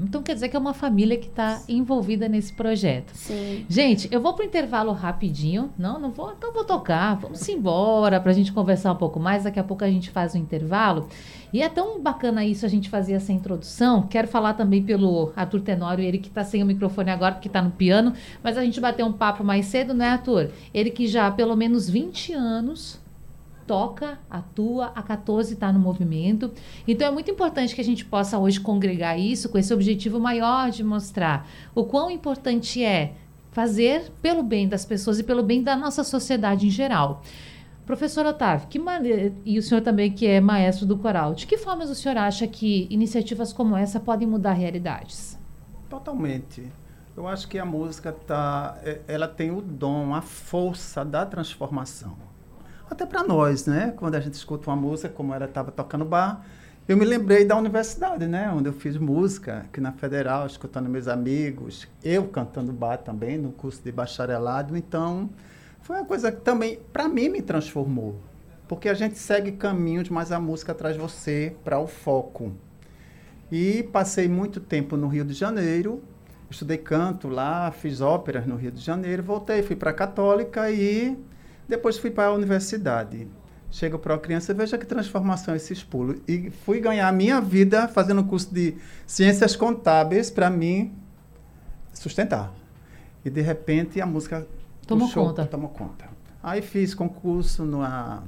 Então 0.01 0.21
quer 0.21 0.33
dizer 0.33 0.49
que 0.49 0.55
é 0.55 0.59
uma 0.59 0.73
família 0.73 1.17
que 1.17 1.27
está 1.27 1.61
envolvida 1.67 2.27
nesse 2.27 2.51
projeto. 2.51 3.11
Sim. 3.13 3.65
Gente, 3.69 4.07
eu 4.11 4.19
vou 4.19 4.33
pro 4.33 4.45
intervalo 4.45 4.91
rapidinho. 4.91 5.71
Não, 5.77 5.99
não 5.99 6.11
vou, 6.11 6.31
então 6.31 6.51
vou 6.51 6.65
tocar. 6.65 7.15
Vamos 7.15 7.47
embora 7.47 8.19
para 8.19 8.31
a 8.31 8.33
gente 8.33 8.51
conversar 8.51 8.91
um 8.91 8.97
pouco 8.97 9.19
mais. 9.19 9.43
Daqui 9.43 9.59
a 9.59 9.63
pouco 9.63 9.83
a 9.83 9.89
gente 9.89 10.09
faz 10.09 10.33
o 10.33 10.37
intervalo. 10.37 11.07
E 11.53 11.61
é 11.61 11.67
tão 11.67 12.01
bacana 12.01 12.45
isso 12.45 12.65
a 12.65 12.69
gente 12.69 12.89
fazer 12.89 13.13
essa 13.13 13.31
introdução. 13.33 14.03
Quero 14.03 14.27
falar 14.27 14.53
também 14.53 14.81
pelo 14.81 15.33
Arthur 15.35 15.61
Tenório, 15.61 16.03
ele 16.03 16.17
que 16.17 16.29
está 16.29 16.43
sem 16.43 16.63
o 16.63 16.65
microfone 16.65 17.09
agora 17.09 17.35
porque 17.35 17.49
está 17.49 17.61
no 17.61 17.71
piano, 17.71 18.13
mas 18.41 18.57
a 18.57 18.63
gente 18.63 18.79
bateu 18.79 19.05
um 19.05 19.11
papo 19.11 19.43
mais 19.43 19.65
cedo, 19.65 19.93
né, 19.93 20.09
Arthur? 20.09 20.49
Ele 20.73 20.89
que 20.89 21.07
já 21.07 21.27
há 21.27 21.31
pelo 21.31 21.55
menos 21.55 21.89
20 21.89 22.33
anos 22.33 23.00
toca, 23.71 24.19
atua, 24.29 24.87
a 24.93 25.01
14 25.01 25.53
está 25.53 25.71
no 25.71 25.79
movimento. 25.79 26.51
Então 26.85 27.07
é 27.07 27.11
muito 27.11 27.31
importante 27.31 27.73
que 27.73 27.79
a 27.79 27.83
gente 27.85 28.03
possa 28.03 28.37
hoje 28.37 28.59
congregar 28.59 29.17
isso 29.17 29.47
com 29.47 29.57
esse 29.57 29.73
objetivo 29.73 30.19
maior 30.19 30.69
de 30.69 30.83
mostrar 30.83 31.47
o 31.73 31.85
quão 31.85 32.11
importante 32.11 32.83
é 32.83 33.13
fazer 33.53 34.11
pelo 34.21 34.43
bem 34.43 34.67
das 34.67 34.83
pessoas 34.83 35.19
e 35.19 35.23
pelo 35.23 35.41
bem 35.41 35.63
da 35.63 35.73
nossa 35.73 36.03
sociedade 36.03 36.67
em 36.67 36.69
geral. 36.69 37.23
Professor 37.85 38.25
Otávio, 38.25 38.67
que 38.67 38.77
maneira, 38.77 39.33
e 39.45 39.57
o 39.57 39.63
senhor 39.63 39.79
também 39.79 40.11
que 40.11 40.27
é 40.27 40.41
maestro 40.41 40.85
do 40.85 40.97
coral, 40.97 41.33
de 41.33 41.47
que 41.47 41.57
formas 41.57 41.89
o 41.89 41.95
senhor 41.95 42.17
acha 42.17 42.45
que 42.47 42.87
iniciativas 42.89 43.53
como 43.53 43.77
essa 43.77 44.01
podem 44.01 44.27
mudar 44.27 44.51
realidades? 44.51 45.39
Totalmente. 45.89 46.61
Eu 47.15 47.25
acho 47.25 47.47
que 47.47 47.57
a 47.57 47.63
música 47.63 48.11
tá, 48.11 48.77
é- 48.83 48.99
ela 49.07 49.29
tem 49.29 49.49
o 49.49 49.61
dom, 49.61 50.13
a 50.13 50.21
força 50.21 51.05
da 51.05 51.25
transformação. 51.25 52.30
Até 52.91 53.05
para 53.05 53.23
nós, 53.23 53.65
né? 53.65 53.93
Quando 53.95 54.15
a 54.15 54.19
gente 54.19 54.33
escuta 54.33 54.69
uma 54.69 54.75
música, 54.75 55.07
como 55.07 55.33
ela 55.33 55.45
estava 55.45 55.71
tocando 55.71 56.03
bar, 56.03 56.45
eu 56.85 56.97
me 56.97 57.05
lembrei 57.05 57.45
da 57.45 57.55
universidade, 57.55 58.27
né? 58.27 58.51
Onde 58.51 58.67
eu 58.67 58.73
fiz 58.73 58.97
música, 58.97 59.59
aqui 59.59 59.79
na 59.79 59.93
Federal, 59.93 60.45
escutando 60.45 60.89
meus 60.89 61.07
amigos, 61.07 61.87
eu 62.03 62.27
cantando 62.27 62.73
bar 62.73 62.97
também, 62.97 63.37
no 63.37 63.53
curso 63.53 63.81
de 63.81 63.93
bacharelado. 63.93 64.75
Então, 64.75 65.29
foi 65.81 65.95
uma 65.95 66.05
coisa 66.05 66.33
que 66.33 66.41
também, 66.41 66.79
para 66.91 67.07
mim, 67.07 67.29
me 67.29 67.41
transformou. 67.41 68.19
Porque 68.67 68.89
a 68.89 68.93
gente 68.93 69.17
segue 69.17 69.53
caminhos, 69.53 70.09
mas 70.09 70.29
a 70.29 70.39
música 70.39 70.73
traz 70.73 70.97
você 70.97 71.55
para 71.63 71.79
o 71.79 71.87
foco. 71.87 72.51
E 73.49 73.83
passei 73.83 74.27
muito 74.27 74.59
tempo 74.59 74.97
no 74.97 75.07
Rio 75.07 75.23
de 75.23 75.33
Janeiro, 75.33 76.03
estudei 76.49 76.77
canto 76.77 77.29
lá, 77.29 77.71
fiz 77.71 78.01
óperas 78.01 78.45
no 78.45 78.57
Rio 78.57 78.71
de 78.71 78.81
Janeiro, 78.81 79.23
voltei, 79.23 79.63
fui 79.63 79.77
para 79.77 79.91
a 79.91 79.93
Católica 79.93 80.69
e 80.69 81.17
depois 81.71 81.97
fui 81.97 82.11
para 82.11 82.25
a 82.25 82.33
universidade. 82.33 83.27
Chego 83.71 83.97
para 83.97 84.15
a 84.15 84.17
criança, 84.17 84.53
veja 84.53 84.77
que 84.77 84.85
transformação 84.85 85.55
esses 85.55 85.81
pulos. 85.81 86.17
E 86.27 86.51
fui 86.65 86.81
ganhar 86.81 87.07
a 87.07 87.11
minha 87.13 87.39
vida 87.39 87.87
fazendo 87.87 88.19
um 88.19 88.27
curso 88.27 88.53
de 88.53 88.75
ciências 89.07 89.55
contábeis 89.55 90.29
para 90.29 90.49
mim 90.49 90.93
sustentar. 91.93 92.53
E 93.23 93.29
de 93.29 93.39
repente 93.39 94.01
a 94.01 94.05
música 94.05 94.45
Tomou 94.85 95.07
puxou, 95.07 95.27
conta. 95.27 95.45
Tomou 95.45 95.69
conta. 95.69 96.09
Aí 96.43 96.61
fiz 96.61 96.93
concurso 96.93 97.63
na 97.63 98.21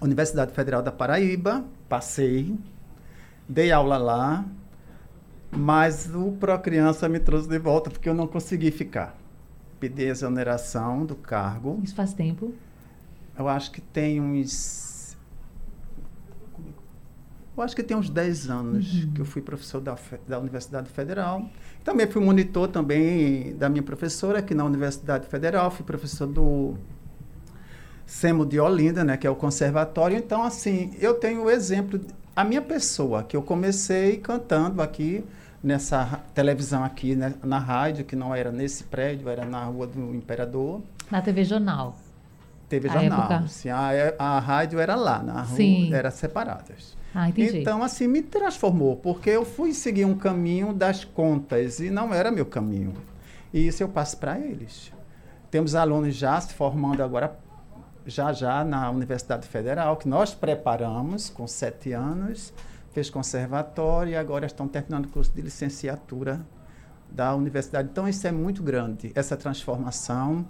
Universidade 0.00 0.52
Federal 0.52 0.80
da 0.80 0.92
Paraíba, 0.92 1.64
passei, 1.88 2.56
dei 3.48 3.72
aula 3.72 3.96
lá, 3.96 4.44
mas 5.50 6.08
o 6.14 6.30
Procriança 6.38 7.08
me 7.08 7.18
trouxe 7.18 7.48
de 7.48 7.58
volta 7.58 7.90
porque 7.90 8.08
eu 8.08 8.14
não 8.14 8.28
consegui 8.28 8.70
ficar. 8.70 9.19
Pedi 9.80 10.04
exoneração 10.04 11.04
do 11.06 11.16
cargo. 11.16 11.80
Isso 11.82 11.94
faz 11.94 12.12
tempo. 12.12 12.52
Eu 13.38 13.48
acho 13.48 13.70
que 13.72 13.80
tem 13.80 14.20
uns. 14.20 15.16
Eu 17.56 17.62
acho 17.64 17.74
que 17.74 17.82
tem 17.82 17.96
uns 17.96 18.08
10 18.08 18.48
anos 18.48 19.06
que 19.14 19.20
eu 19.20 19.24
fui 19.24 19.42
professor 19.42 19.80
da, 19.80 19.96
da 20.26 20.38
Universidade 20.38 20.88
Federal. 20.90 21.48
Também 21.84 22.06
fui 22.06 22.22
monitor 22.24 22.68
também 22.68 23.54
da 23.56 23.68
minha 23.68 23.82
professora 23.82 24.38
aqui 24.38 24.54
na 24.54 24.64
Universidade 24.64 25.26
Federal. 25.26 25.70
Fui 25.70 25.84
professor 25.84 26.26
do 26.26 26.74
SEMO 28.06 28.46
de 28.46 28.58
Olinda, 28.58 29.04
né, 29.04 29.16
que 29.16 29.26
é 29.26 29.30
o 29.30 29.36
conservatório. 29.36 30.16
Então, 30.16 30.42
assim, 30.42 30.92
eu 30.98 31.14
tenho 31.14 31.44
o 31.44 31.50
exemplo, 31.50 31.98
de- 31.98 32.06
a 32.34 32.44
minha 32.44 32.62
pessoa, 32.62 33.22
que 33.22 33.36
eu 33.36 33.42
comecei 33.42 34.16
cantando 34.16 34.80
aqui 34.80 35.24
nessa 35.62 36.20
televisão 36.34 36.82
aqui, 36.84 37.14
né, 37.14 37.34
na 37.42 37.58
rádio, 37.58 38.04
que 38.04 38.16
não 38.16 38.34
era 38.34 38.50
nesse 38.50 38.84
prédio, 38.84 39.28
era 39.28 39.44
na 39.44 39.64
Rua 39.64 39.86
do 39.86 40.14
Imperador. 40.14 40.80
Na 41.10 41.20
TV 41.20 41.44
Jornal. 41.44 41.94
TV 42.68 42.88
A 42.88 42.92
Jornal. 42.92 43.18
época. 43.20 43.36
Assim, 43.44 43.68
a, 43.68 43.90
a 44.18 44.38
rádio 44.38 44.78
era 44.78 44.94
lá, 44.94 45.22
na 45.22 45.42
rua, 45.42 45.56
Sim. 45.56 45.92
era 45.92 46.10
separadas. 46.10 46.96
Ah, 47.14 47.28
entendi. 47.28 47.58
Então, 47.58 47.82
assim, 47.82 48.06
me 48.06 48.22
transformou, 48.22 48.96
porque 48.96 49.28
eu 49.30 49.44
fui 49.44 49.72
seguir 49.74 50.04
um 50.04 50.14
caminho 50.16 50.72
das 50.72 51.04
contas 51.04 51.80
e 51.80 51.90
não 51.90 52.14
era 52.14 52.30
meu 52.30 52.46
caminho. 52.46 52.94
E 53.52 53.66
isso 53.66 53.82
eu 53.82 53.88
passo 53.88 54.16
para 54.16 54.38
eles. 54.38 54.92
Temos 55.50 55.74
alunos 55.74 56.14
já 56.14 56.40
se 56.40 56.54
formando 56.54 57.02
agora, 57.02 57.36
já 58.06 58.32
já, 58.32 58.64
na 58.64 58.88
Universidade 58.90 59.48
Federal, 59.48 59.96
que 59.96 60.08
nós 60.08 60.32
preparamos 60.32 61.28
com 61.28 61.48
sete 61.48 61.92
anos, 61.92 62.52
fez 62.92 63.08
conservatório 63.08 64.12
e 64.12 64.16
agora 64.16 64.46
estão 64.46 64.66
terminando 64.66 65.06
o 65.06 65.08
curso 65.08 65.32
de 65.32 65.42
licenciatura 65.42 66.40
da 67.10 67.34
universidade. 67.34 67.88
Então, 67.90 68.08
isso 68.08 68.26
é 68.26 68.32
muito 68.32 68.62
grande, 68.62 69.12
essa 69.14 69.36
transformação. 69.36 70.46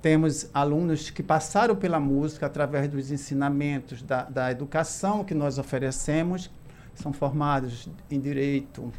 Temos 0.00 0.48
alunos 0.54 1.10
que 1.10 1.22
passaram 1.22 1.76
pela 1.76 2.00
música 2.00 2.46
através 2.46 2.88
dos 2.88 3.10
ensinamentos 3.10 4.02
da, 4.02 4.24
da 4.24 4.50
educação 4.50 5.22
que 5.24 5.34
nós 5.34 5.58
oferecemos, 5.58 6.50
são 6.94 7.12
formados 7.12 7.88
em 8.10 8.18
direito, 8.18 8.90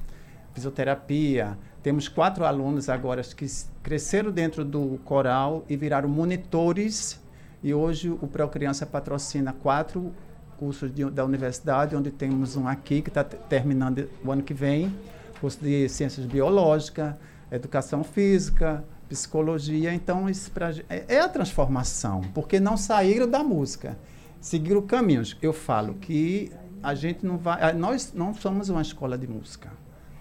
fisioterapia. 0.53 1.57
Temos 1.81 2.07
quatro 2.07 2.45
alunos 2.45 2.87
agora 2.87 3.21
que 3.23 3.47
cresceram 3.81 4.31
dentro 4.31 4.63
do 4.63 4.99
coral 5.03 5.65
e 5.67 5.75
viraram 5.75 6.07
monitores. 6.07 7.19
E 7.63 7.73
hoje 7.73 8.09
o 8.09 8.27
Procriança 8.27 8.85
patrocina 8.85 9.53
quatro 9.53 10.13
cursos 10.61 10.93
de- 10.93 11.09
da 11.09 11.25
universidade, 11.25 11.95
onde 11.95 12.11
temos 12.11 12.55
um 12.55 12.67
aqui 12.67 13.01
que 13.01 13.09
está 13.09 13.23
terminando 13.23 14.07
o 14.23 14.31
ano 14.31 14.43
que 14.43 14.53
vem, 14.53 14.95
curso 15.39 15.57
de 15.59 15.89
ciências 15.89 16.23
biológicas, 16.27 17.15
educação 17.51 18.03
física, 18.03 18.83
psicologia. 19.09 19.91
Então, 19.91 20.29
isso 20.29 20.51
pra, 20.51 20.69
é, 20.87 21.03
é 21.15 21.19
a 21.19 21.27
transformação, 21.27 22.21
porque 22.35 22.59
não 22.59 22.77
saíram 22.77 23.27
da 23.27 23.43
música, 23.43 23.97
seguiram 24.39 24.83
caminhos. 24.83 25.35
Eu 25.41 25.51
falo 25.51 25.95
que 25.95 26.51
a 26.83 26.93
gente 26.93 27.25
não 27.25 27.39
vai. 27.39 27.73
Nós 27.73 28.13
não 28.13 28.31
somos 28.31 28.69
uma 28.69 28.83
escola 28.83 29.17
de 29.17 29.27
música, 29.27 29.71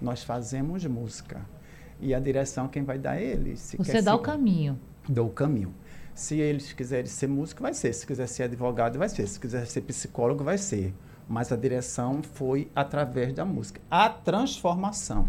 nós 0.00 0.22
fazemos 0.22 0.86
música. 0.86 1.42
E 2.00 2.14
a 2.14 2.18
direção 2.18 2.66
quem 2.66 2.82
vai 2.82 2.98
dar 2.98 3.20
é 3.20 3.22
eles. 3.24 3.60
se 3.60 3.76
Você 3.76 4.00
dá 4.00 4.14
o 4.14 4.20
caminho. 4.20 4.80
Dou 5.06 5.26
o 5.26 5.30
caminho. 5.30 5.74
Se 6.20 6.38
eles 6.38 6.70
quiserem 6.74 7.06
ser 7.06 7.28
músico, 7.28 7.62
vai 7.62 7.72
ser. 7.72 7.94
Se 7.94 8.06
quiser 8.06 8.26
ser 8.26 8.42
advogado, 8.42 8.98
vai 8.98 9.08
ser. 9.08 9.26
Se 9.26 9.40
quiser 9.40 9.66
ser 9.66 9.80
psicólogo, 9.80 10.44
vai 10.44 10.58
ser. 10.58 10.92
Mas 11.26 11.50
a 11.50 11.56
direção 11.56 12.20
foi 12.34 12.70
através 12.76 13.32
da 13.32 13.42
música. 13.42 13.80
A 13.90 14.10
transformação. 14.10 15.26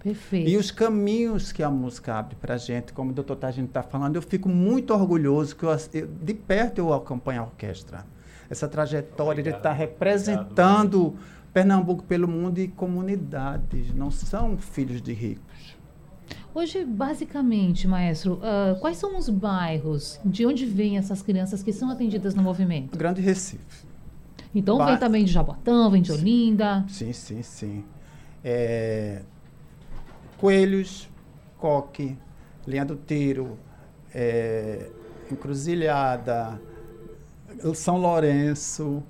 Perfeito. 0.00 0.48
E 0.48 0.56
os 0.56 0.70
caminhos 0.70 1.50
que 1.50 1.64
a 1.64 1.68
música 1.68 2.14
abre 2.14 2.36
para 2.36 2.54
a 2.54 2.56
gente, 2.56 2.92
como 2.92 3.10
o 3.10 3.12
doutor 3.12 3.34
Tagino 3.34 3.66
está 3.66 3.82
falando, 3.82 4.14
eu 4.14 4.22
fico 4.22 4.48
muito 4.48 4.94
orgulhoso 4.94 5.56
que 5.56 5.64
eu, 5.64 5.70
eu- 5.92 6.06
de 6.06 6.32
perto 6.34 6.78
eu 6.78 6.94
acompanho 6.94 7.40
a 7.40 7.44
orquestra. 7.46 8.06
Essa 8.48 8.68
trajetória 8.68 9.42
de 9.42 9.50
Obrigado. 9.50 9.58
estar 9.58 9.72
representando 9.72 11.16
Pernambuco 11.52 12.04
pelo 12.04 12.28
mundo 12.28 12.60
e 12.60 12.68
comunidades. 12.68 13.92
Não 13.92 14.12
são 14.12 14.56
filhos 14.56 15.02
de 15.02 15.12
ricos. 15.12 15.42
Hoje, 16.58 16.84
basicamente, 16.84 17.86
maestro, 17.86 18.40
ah, 18.42 18.76
quais 18.80 18.96
são 18.96 19.16
os 19.16 19.28
bairros 19.28 20.18
de 20.24 20.44
onde 20.44 20.66
vêm 20.66 20.98
essas 20.98 21.22
crianças 21.22 21.62
que 21.62 21.72
são 21.72 21.88
atendidas 21.88 22.34
no 22.34 22.42
movimento? 22.42 22.98
Grande 22.98 23.20
Recife. 23.20 23.86
Então, 24.52 24.76
Ba- 24.76 24.86
vem 24.86 24.96
também 24.98 25.24
de 25.24 25.30
Jabotão, 25.30 25.88
vem 25.88 26.02
de 26.02 26.10
Olinda. 26.10 26.84
Sim, 26.88 27.12
sim, 27.12 27.42
sim. 27.44 27.84
É, 28.42 29.22
Coelhos, 30.38 31.08
Coque, 31.58 32.16
Linha 32.66 32.84
do 32.84 32.96
Tiro, 32.96 33.56
é, 34.12 34.90
Encruzilhada, 35.30 36.60
São 37.72 37.98
Lourenço. 37.98 39.00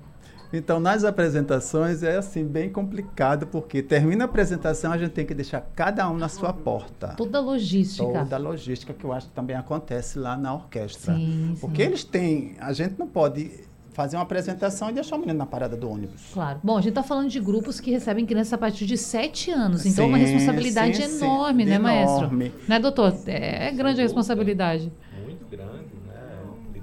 Então, 0.51 0.79
nas 0.79 1.03
apresentações 1.03 2.01
é 2.01 2.17
assim, 2.17 2.43
bem 2.43 2.69
complicado, 2.69 3.45
porque 3.47 3.83
termina 3.83 4.23
a 4.23 4.25
apresentação, 4.25 4.91
a 4.91 4.97
gente 4.97 5.11
tem 5.11 5.25
que 5.25 5.33
deixar 5.33 5.61
cada 5.75 6.09
um 6.09 6.17
na 6.17 6.27
sua 6.27 6.51
porta. 6.51 7.09
Toda 7.15 7.37
a 7.37 7.41
logística. 7.41 8.03
Toda 8.03 8.35
a 8.35 8.39
logística 8.39 8.93
que 8.93 9.03
eu 9.05 9.13
acho 9.13 9.27
que 9.27 9.33
também 9.33 9.55
acontece 9.55 10.17
lá 10.17 10.35
na 10.35 10.53
orquestra. 10.53 11.13
Sim, 11.13 11.55
Porque 11.61 11.83
sim. 11.83 11.87
eles 11.87 12.03
têm. 12.03 12.55
A 12.59 12.73
gente 12.73 12.97
não 12.97 13.07
pode 13.07 13.69
fazer 13.93 14.15
uma 14.15 14.23
apresentação 14.23 14.89
e 14.89 14.93
deixar 14.93 15.17
o 15.17 15.19
menino 15.19 15.37
na 15.37 15.45
parada 15.45 15.75
do 15.75 15.89
ônibus. 15.89 16.21
Claro. 16.33 16.59
Bom, 16.63 16.77
a 16.77 16.81
gente 16.81 16.89
está 16.89 17.03
falando 17.03 17.29
de 17.29 17.39
grupos 17.39 17.79
que 17.79 17.91
recebem 17.91 18.25
crianças 18.25 18.53
a 18.53 18.57
partir 18.57 18.85
de 18.85 18.97
7 18.97 19.51
anos. 19.51 19.85
Então, 19.85 20.05
é 20.05 20.07
uma 20.07 20.17
Sim, 20.17 20.23
responsabilidade 20.23 20.95
sim, 20.95 21.07
sim. 21.09 21.25
enorme, 21.25 21.65
né, 21.65 21.77
maestro? 21.77 22.27
Enorme. 22.27 22.51
Né, 22.67 22.79
doutor? 22.79 23.13
É 23.27 23.71
grande 23.71 23.99
a 23.99 24.03
responsabilidade. 24.03 24.91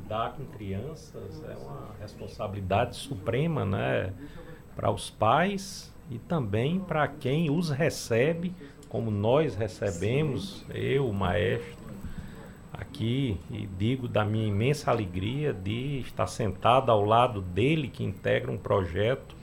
Lidar 0.06 0.34
com 0.36 0.44
crianças 0.44 1.42
é 1.42 1.56
uma 1.56 1.88
responsabilidade 2.00 2.94
suprema, 2.94 3.64
né? 3.64 4.12
Para 4.76 4.88
os 4.88 5.10
pais 5.10 5.92
e 6.08 6.16
também 6.16 6.78
para 6.78 7.08
quem 7.08 7.50
os 7.50 7.70
recebe, 7.70 8.54
como 8.88 9.10
nós 9.10 9.56
recebemos, 9.56 10.64
eu, 10.72 11.08
o 11.08 11.12
maestro, 11.12 11.84
aqui, 12.72 13.36
e 13.50 13.66
digo 13.66 14.06
da 14.06 14.24
minha 14.24 14.46
imensa 14.46 14.92
alegria 14.92 15.52
de 15.52 15.98
estar 15.98 16.28
sentado 16.28 16.92
ao 16.92 17.04
lado 17.04 17.40
dele, 17.40 17.88
que 17.88 18.04
integra 18.04 18.52
um 18.52 18.58
projeto 18.58 19.34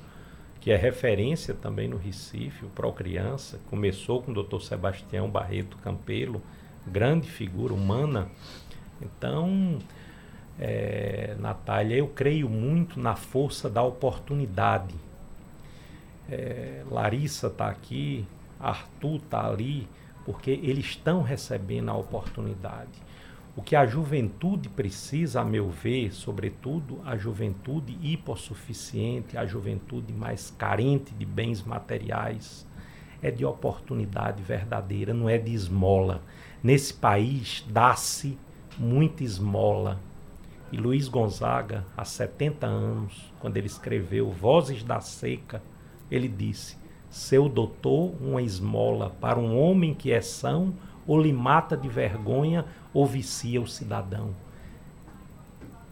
que 0.62 0.72
é 0.72 0.78
referência 0.78 1.54
também 1.54 1.90
no 1.90 1.98
Recife, 1.98 2.64
o 2.64 2.70
Pro 2.70 2.94
Criança. 2.94 3.60
Começou 3.70 4.22
com 4.22 4.32
o 4.32 4.44
Dr. 4.44 4.62
Sebastião 4.62 5.30
Barreto 5.30 5.76
Campelo, 5.80 6.42
grande 6.88 7.30
figura 7.30 7.74
humana. 7.74 8.30
Então, 9.02 9.78
é, 10.60 11.36
Natália, 11.40 11.96
eu 11.96 12.08
creio 12.08 12.50
muito 12.50 13.00
na 13.00 13.16
força 13.16 13.70
da 13.70 13.82
oportunidade. 13.82 14.96
É, 16.30 16.84
Larissa 16.90 17.48
está 17.48 17.68
aqui, 17.68 18.26
Arthur 18.60 19.16
está 19.16 19.48
ali, 19.48 19.88
porque 20.26 20.52
eles 20.52 20.86
estão 20.86 21.22
recebendo 21.22 21.90
a 21.90 21.98
oportunidade. 21.98 23.02
O 23.56 23.62
que 23.62 23.76
a 23.76 23.86
juventude 23.86 24.68
precisa, 24.68 25.42
a 25.42 25.46
meu 25.46 25.70
ver, 25.70 26.12
sobretudo 26.12 27.00
a 27.06 27.16
juventude 27.16 27.96
hipossuficiente, 28.02 29.38
a 29.38 29.46
juventude 29.46 30.12
mais 30.12 30.50
carente 30.58 31.14
de 31.14 31.26
bens 31.26 31.62
materiais, 31.62 32.66
é 33.22 33.30
de 33.30 33.46
oportunidade 33.46 34.42
verdadeira, 34.42 35.14
não 35.14 35.30
é 35.30 35.38
de 35.38 35.54
esmola. 35.54 36.22
Nesse 36.64 36.94
país 36.94 37.64
dá-se 37.70 38.38
muita 38.78 39.24
esmola. 39.24 40.00
E 40.74 40.76
Luiz 40.76 41.08
Gonzaga, 41.08 41.86
há 41.96 42.04
70 42.04 42.66
anos, 42.66 43.32
quando 43.40 43.58
ele 43.58 43.68
escreveu 43.68 44.32
Vozes 44.32 44.82
da 44.82 45.00
Seca, 45.00 45.62
ele 46.10 46.28
disse: 46.28 46.76
Seu 47.12 47.48
doutor, 47.48 48.16
uma 48.20 48.42
esmola 48.42 49.12
para 49.22 49.38
um 49.38 49.56
homem 49.56 49.94
que 49.94 50.12
é 50.12 50.20
são, 50.20 50.74
ou 51.06 51.22
lhe 51.22 51.32
mata 51.32 51.78
de 51.78 51.88
vergonha, 51.88 52.66
ou 52.92 53.06
vicia 53.06 53.62
o 53.62 53.68
cidadão. 53.68 54.32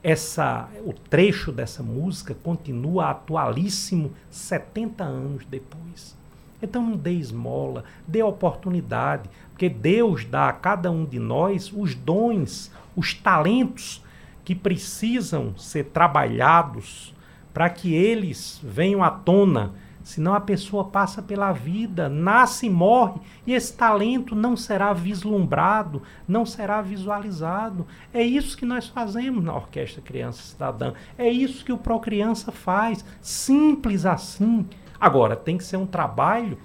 Essa, 0.01 0.67
o 0.83 0.93
trecho 0.93 1.51
dessa 1.51 1.83
música 1.83 2.33
continua 2.33 3.11
atualíssimo 3.11 4.11
70 4.31 5.03
anos 5.03 5.45
depois. 5.45 6.17
Então 6.59 6.81
não 6.81 6.97
dê 6.97 7.11
esmola, 7.11 7.83
dê 8.07 8.23
oportunidade, 8.23 9.29
porque 9.51 9.69
Deus 9.69 10.25
dá 10.25 10.49
a 10.49 10.53
cada 10.53 10.89
um 10.89 11.05
de 11.05 11.19
nós 11.19 11.71
os 11.71 11.93
dons, 11.93 12.71
os 12.95 13.13
talentos 13.13 14.03
que 14.51 14.55
precisam 14.55 15.57
ser 15.57 15.85
trabalhados 15.85 17.15
para 17.53 17.69
que 17.69 17.93
eles 17.93 18.59
venham 18.61 19.01
à 19.01 19.09
tona 19.09 19.73
Senão 20.03 20.33
a 20.33 20.41
pessoa 20.41 20.85
passa 20.85 21.21
pela 21.21 21.51
vida, 21.51 22.09
nasce 22.09 22.65
e 22.65 22.69
morre, 22.69 23.21
e 23.45 23.53
esse 23.53 23.73
talento 23.73 24.35
não 24.35 24.57
será 24.57 24.93
vislumbrado, 24.93 26.01
não 26.27 26.45
será 26.45 26.81
visualizado. 26.81 27.85
É 28.13 28.21
isso 28.23 28.57
que 28.57 28.65
nós 28.65 28.87
fazemos 28.87 29.43
na 29.43 29.55
Orquestra 29.55 30.01
Criança 30.01 30.41
Cidadã. 30.41 30.93
É 31.17 31.29
isso 31.29 31.63
que 31.63 31.71
o 31.71 31.77
Procriança 31.77 32.51
faz. 32.51 33.05
Simples 33.21 34.05
assim. 34.05 34.65
Agora, 34.99 35.35
tem 35.35 35.57
que 35.57 35.63
ser 35.63 35.77
um 35.77 35.85
trabalho 35.85 36.57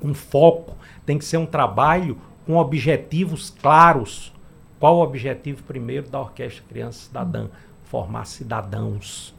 com 0.00 0.14
foco, 0.14 0.76
tem 1.04 1.18
que 1.18 1.24
ser 1.24 1.36
um 1.36 1.46
trabalho 1.46 2.18
com 2.46 2.56
objetivos 2.56 3.50
claros. 3.50 4.33
Qual 4.84 4.98
o 4.98 5.02
objetivo 5.02 5.62
primeiro 5.62 6.10
da 6.10 6.20
Orquestra 6.20 6.62
Criança 6.68 7.06
Cidadã? 7.06 7.48
Formar 7.84 8.26
cidadãos 8.26 9.34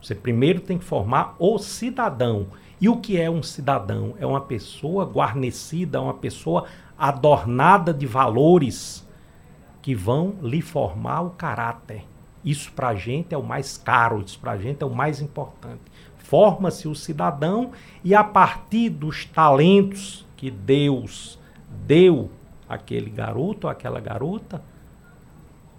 você 0.00 0.14
primeiro 0.14 0.60
tem 0.62 0.78
que 0.78 0.84
formar 0.84 1.36
o 1.38 1.58
cidadão. 1.58 2.46
E 2.80 2.88
o 2.88 2.96
que 2.96 3.20
é 3.20 3.30
um 3.30 3.42
cidadão? 3.42 4.14
É 4.18 4.24
uma 4.24 4.40
pessoa 4.40 5.04
guarnecida, 5.04 6.00
uma 6.00 6.14
pessoa 6.14 6.64
adornada 6.96 7.92
de 7.92 8.06
valores 8.06 9.06
que 9.82 9.94
vão 9.94 10.36
lhe 10.40 10.62
formar 10.62 11.20
o 11.20 11.30
caráter. 11.32 12.06
Isso 12.42 12.72
para 12.72 12.88
a 12.88 12.94
gente 12.94 13.34
é 13.34 13.36
o 13.36 13.42
mais 13.42 13.76
caro, 13.76 14.22
isso 14.22 14.40
para 14.40 14.52
a 14.52 14.58
gente 14.58 14.82
é 14.82 14.86
o 14.86 14.94
mais 14.94 15.20
importante. 15.20 15.82
Forma-se 16.16 16.88
o 16.88 16.94
cidadão 16.94 17.72
e 18.02 18.14
a 18.14 18.24
partir 18.24 18.88
dos 18.88 19.26
talentos 19.26 20.26
que 20.34 20.50
Deus 20.50 21.38
deu 21.68 22.30
àquele 22.72 23.10
garoto 23.10 23.66
ou 23.66 23.70
àquela 23.70 24.00
garota, 24.00 24.62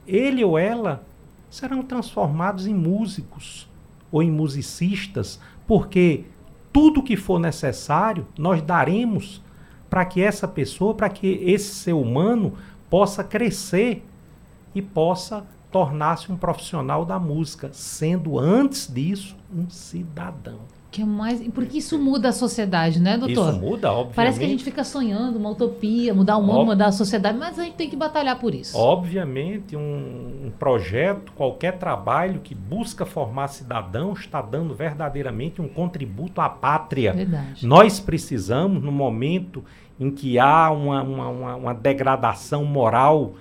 ele 0.08 0.44
ou 0.44 0.58
ela 0.58 1.04
serão 1.50 1.84
transformados 1.84 2.68
em 2.68 2.74
músicos 2.74 3.70
ou 4.12 4.22
em 4.22 4.32
musicistas, 4.32 5.40
porque 5.68 6.26
tudo 6.72 7.04
que 7.04 7.16
for 7.16 7.40
necessário 7.40 8.28
nós 8.38 8.62
daremos 8.62 9.42
para 9.90 10.06
que 10.06 10.22
essa 10.22 10.48
pessoa, 10.48 10.96
para 10.96 11.10
que 11.10 11.28
esse 11.28 11.76
ser 11.76 11.94
humano 11.94 12.54
possa 12.90 13.24
crescer 13.24 14.04
e 14.74 14.82
possa 14.82 15.46
tornar-se 15.72 16.32
um 16.32 16.38
profissional 16.38 17.06
da 17.06 17.20
música, 17.20 17.70
sendo 17.74 18.40
antes 18.40 18.92
disso 18.92 19.36
um 19.56 19.70
cidadão. 19.70 20.60
Que 20.94 21.02
é 21.02 21.06
mais. 21.06 21.42
Porque 21.48 21.80
isso 21.80 21.98
muda 21.98 22.30
a 22.30 22.32
sociedade, 22.32 23.02
né, 23.02 23.18
doutor? 23.18 23.50
Isso 23.50 23.60
muda, 23.60 23.92
obviamente. 23.92 24.16
Parece 24.16 24.38
que 24.38 24.46
a 24.46 24.48
gente 24.48 24.64
fica 24.64 24.84
sonhando 24.84 25.40
uma 25.40 25.50
utopia, 25.50 26.14
mudar 26.14 26.38
o 26.38 26.44
mundo, 26.44 26.60
Ob... 26.60 26.66
mudar 26.68 26.86
a 26.86 26.92
sociedade, 26.92 27.36
mas 27.36 27.58
a 27.58 27.64
gente 27.64 27.74
tem 27.74 27.90
que 27.90 27.96
batalhar 27.96 28.38
por 28.38 28.54
isso. 28.54 28.78
Obviamente, 28.78 29.76
um, 29.76 30.46
um 30.46 30.52
projeto, 30.60 31.32
qualquer 31.32 31.80
trabalho 31.80 32.42
que 32.42 32.54
busca 32.54 33.08
formar 33.08 33.48
cidadãos 33.48 34.20
está 34.20 34.40
dando 34.40 34.76
verdadeiramente 34.76 35.60
um 35.60 35.68
contributo 35.68 36.40
à 36.40 36.48
pátria. 36.48 37.12
Verdade. 37.12 37.66
Nós 37.66 38.00
precisamos, 38.00 38.84
no 38.84 38.92
momento 38.92 39.66
em 40.00 40.12
que 40.12 40.38
há 40.38 40.70
uma, 40.70 41.02
uma, 41.02 41.28
uma, 41.28 41.56
uma 41.56 41.74
degradação 41.74 42.64
moral 42.66 43.34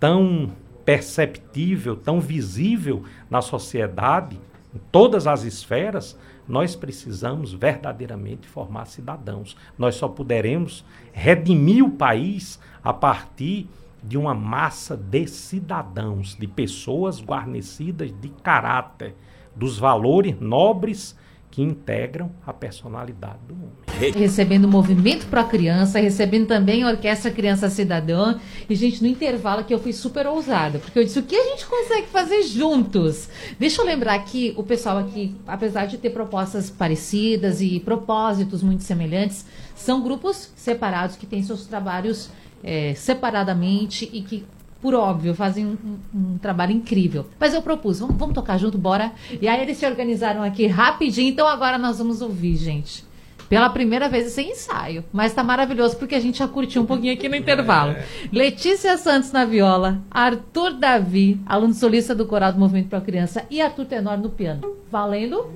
tão 0.00 0.50
perceptível, 0.86 1.96
tão 1.96 2.18
visível 2.18 3.02
na 3.28 3.42
sociedade, 3.42 4.40
em 4.74 4.80
todas 4.90 5.26
as 5.26 5.44
esferas, 5.44 6.18
nós 6.48 6.76
precisamos 6.76 7.52
verdadeiramente 7.52 8.46
formar 8.46 8.86
cidadãos. 8.86 9.56
Nós 9.78 9.94
só 9.94 10.08
poderemos 10.08 10.84
redimir 11.12 11.84
o 11.84 11.90
país 11.90 12.60
a 12.82 12.92
partir 12.92 13.68
de 14.02 14.18
uma 14.18 14.34
massa 14.34 14.96
de 14.96 15.26
cidadãos, 15.26 16.36
de 16.36 16.46
pessoas 16.46 17.22
guarnecidas 17.22 18.12
de 18.20 18.28
caráter, 18.28 19.14
dos 19.56 19.78
valores 19.78 20.38
nobres 20.38 21.16
que 21.54 21.62
integram 21.62 22.32
a 22.44 22.52
personalidade 22.52 23.38
do 23.46 23.54
homem. 23.54 24.12
Recebendo 24.12 24.64
o 24.64 24.68
Movimento 24.68 25.26
para 25.26 25.42
a 25.42 25.44
Criança, 25.44 26.00
recebendo 26.00 26.48
também 26.48 26.82
a 26.82 26.88
Orquestra 26.88 27.30
Criança 27.30 27.70
Cidadã. 27.70 28.40
E, 28.68 28.74
gente, 28.74 29.00
no 29.00 29.06
intervalo 29.06 29.62
que 29.62 29.72
eu 29.72 29.78
fui 29.78 29.92
super 29.92 30.26
ousada, 30.26 30.80
porque 30.80 30.98
eu 30.98 31.04
disse, 31.04 31.20
o 31.20 31.22
que 31.22 31.36
a 31.36 31.44
gente 31.50 31.64
consegue 31.64 32.08
fazer 32.08 32.42
juntos? 32.42 33.28
Deixa 33.56 33.80
eu 33.80 33.86
lembrar 33.86 34.18
que 34.24 34.52
o 34.56 34.64
pessoal 34.64 34.98
aqui, 34.98 35.32
apesar 35.46 35.86
de 35.86 35.96
ter 35.96 36.10
propostas 36.10 36.70
parecidas 36.70 37.60
e 37.60 37.78
propósitos 37.78 38.60
muito 38.60 38.82
semelhantes, 38.82 39.46
são 39.76 40.02
grupos 40.02 40.50
separados 40.56 41.14
que 41.14 41.24
têm 41.24 41.40
seus 41.44 41.66
trabalhos 41.66 42.30
é, 42.64 42.94
separadamente 42.94 44.10
e 44.12 44.22
que 44.22 44.44
por 44.84 44.94
óbvio, 44.94 45.34
fazem 45.34 45.64
um, 45.64 45.96
um, 46.14 46.36
trabalho 46.36 46.72
incrível. 46.72 47.24
Mas 47.40 47.54
eu 47.54 47.62
propus, 47.62 48.00
vamos, 48.00 48.16
vamos 48.16 48.34
tocar 48.34 48.58
junto, 48.58 48.76
bora? 48.76 49.12
E 49.40 49.48
aí 49.48 49.62
eles 49.62 49.78
se 49.78 49.86
organizaram 49.86 50.42
aqui 50.42 50.66
rapidinho, 50.66 51.30
então 51.30 51.48
agora 51.48 51.78
nós 51.78 51.96
vamos 51.96 52.20
ouvir, 52.20 52.54
gente. 52.56 53.02
Pela 53.48 53.70
primeira 53.70 54.10
vez 54.10 54.30
sem 54.32 54.50
ensaio. 54.50 55.02
Mas 55.10 55.32
tá 55.32 55.42
maravilhoso 55.42 55.96
porque 55.96 56.14
a 56.14 56.20
gente 56.20 56.40
já 56.40 56.46
curtiu 56.46 56.82
um 56.82 56.84
pouquinho 56.84 57.14
aqui 57.14 57.30
no 57.30 57.34
intervalo. 57.34 57.92
É. 57.92 58.04
Letícia 58.30 58.98
Santos 58.98 59.32
na 59.32 59.46
viola, 59.46 60.02
Arthur 60.10 60.74
Davi, 60.74 61.40
aluno 61.46 61.72
solista 61.72 62.14
do 62.14 62.26
Coral 62.26 62.52
do 62.52 62.58
Movimento 62.58 62.90
para 62.90 62.98
a 62.98 63.02
Criança, 63.02 63.46
e 63.50 63.62
Arthur 63.62 63.86
Tenor 63.86 64.18
no 64.18 64.28
piano. 64.28 64.70
Valendo? 64.92 65.50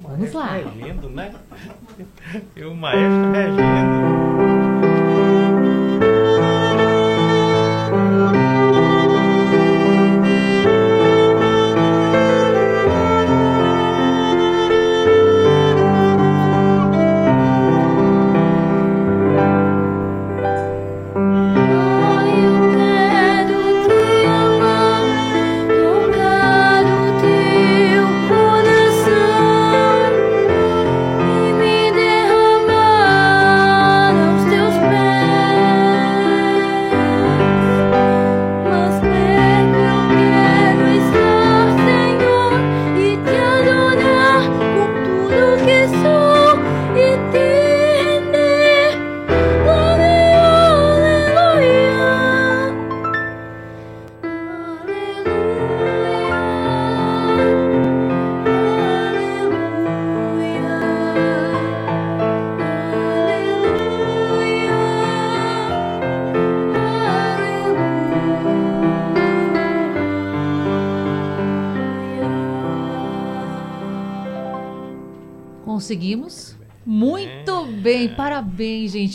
Vamos 0.00 0.32
lá. 0.32 0.52
Regendo, 0.52 1.10
né? 1.10 1.32
E 2.54 2.62
o 2.62 2.76
maestro 2.76 3.32
regendo. 3.32 4.58
Aos 4.58 4.67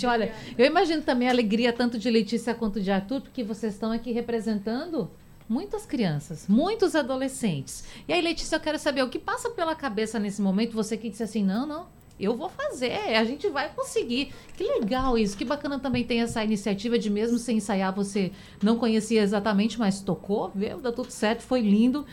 gente. 0.04 0.06
Olha, 0.06 0.34
eu 0.58 0.66
imagino 0.66 1.02
também 1.02 1.28
a 1.28 1.32
alegria 1.32 1.72
tanto 1.72 1.98
de 1.98 2.10
Letícia 2.10 2.54
quanto 2.54 2.82
de 2.82 2.92
Arthur, 2.92 3.22
porque 3.22 3.44
vocês 3.44 3.74
estão 3.74 3.92
aqui 3.92 4.12
representando 4.12 5.10
muitas 5.48 5.86
crianças, 5.86 6.48
muitos 6.48 6.96
adolescentes. 6.96 7.84
E 8.08 8.14
aí, 8.14 8.22
Letícia, 8.22 8.56
eu 8.56 8.60
quero 8.60 8.78
saber 8.78 9.04
o 9.04 9.10
que 9.10 9.20
passa 9.20 9.50
pela 9.50 9.76
cabeça 9.76 10.20
nesse 10.20 10.42
momento, 10.42 10.74
você 10.74 10.98
que 10.98 11.10
disse 11.10 11.24
assim, 11.24 11.44
não, 11.44 11.66
não, 11.66 11.88
eu 12.20 12.36
vou 12.36 12.50
fazer, 12.50 12.92
a 12.92 13.24
gente 13.24 13.50
vai 13.50 13.70
conseguir. 13.74 14.34
Que 14.56 14.64
legal 14.64 15.18
isso, 15.18 15.38
que 15.38 15.46
bacana 15.46 15.80
também 15.80 16.04
tem 16.04 16.22
essa 16.22 16.44
iniciativa 16.44 16.98
de 16.98 17.10
mesmo 17.10 17.38
sem 17.38 17.58
ensaiar, 17.58 17.94
você 17.94 18.32
não 18.62 18.78
conhecia 18.78 19.22
exatamente, 19.22 19.80
mas 19.80 20.02
tocou, 20.02 20.52
viu, 20.54 20.80
deu 20.80 20.94
tudo 20.94 21.12
certo, 21.12 21.42
foi 21.42 21.62
lindo. 21.62 22.06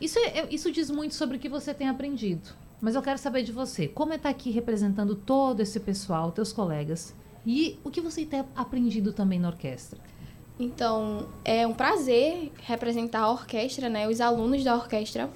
Isso, 0.00 0.18
é, 0.18 0.48
isso 0.50 0.72
diz 0.72 0.90
muito 0.90 1.14
sobre 1.14 1.36
o 1.36 1.40
que 1.40 1.48
você 1.48 1.74
tem 1.74 1.88
aprendido. 1.88 2.48
Mas 2.80 2.94
eu 2.94 3.02
quero 3.02 3.18
saber 3.18 3.42
de 3.42 3.52
você, 3.52 3.86
como 3.86 4.12
é 4.12 4.16
estar 4.16 4.30
aqui 4.30 4.50
representando 4.50 5.14
todo 5.14 5.60
esse 5.60 5.78
pessoal, 5.78 6.32
teus 6.32 6.52
colegas, 6.52 7.14
e 7.44 7.78
o 7.84 7.90
que 7.90 8.00
você 8.00 8.24
tem 8.24 8.44
aprendido 8.54 9.12
também 9.12 9.38
na 9.38 9.48
orquestra? 9.48 9.98
Então, 10.58 11.28
é 11.44 11.66
um 11.66 11.72
prazer 11.72 12.52
representar 12.62 13.20
a 13.20 13.30
orquestra, 13.30 13.88
né? 13.88 14.08
Os 14.08 14.20
alunos 14.20 14.62
da 14.62 14.74
orquestra. 14.74 15.30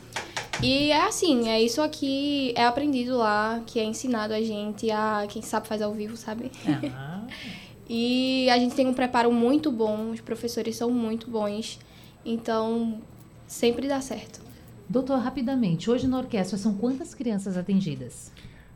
E 0.62 0.90
é 0.90 1.06
assim, 1.06 1.48
é 1.48 1.60
isso 1.60 1.80
aqui 1.82 2.52
é 2.56 2.64
aprendido 2.64 3.16
lá, 3.16 3.62
que 3.66 3.80
é 3.80 3.84
ensinado 3.84 4.32
a 4.32 4.40
gente 4.40 4.90
a 4.90 5.26
quem 5.28 5.42
sabe 5.42 5.66
faz 5.66 5.82
ao 5.82 5.92
vivo, 5.92 6.16
sabe? 6.16 6.50
Ah, 6.66 7.22
E 7.88 8.48
a 8.48 8.58
gente 8.58 8.74
tem 8.74 8.86
um 8.86 8.94
preparo 8.94 9.30
muito 9.30 9.70
bom, 9.70 10.10
os 10.10 10.20
professores 10.20 10.76
são 10.76 10.90
muito 10.90 11.30
bons. 11.30 11.78
Então, 12.24 12.98
sempre 13.46 13.86
dá 13.86 14.00
certo. 14.00 14.40
Doutor, 14.88 15.18
rapidamente, 15.18 15.90
hoje 15.90 16.06
na 16.06 16.18
orquestra 16.18 16.58
são 16.58 16.74
quantas 16.74 17.14
crianças 17.14 17.56
atendidas? 17.56 18.32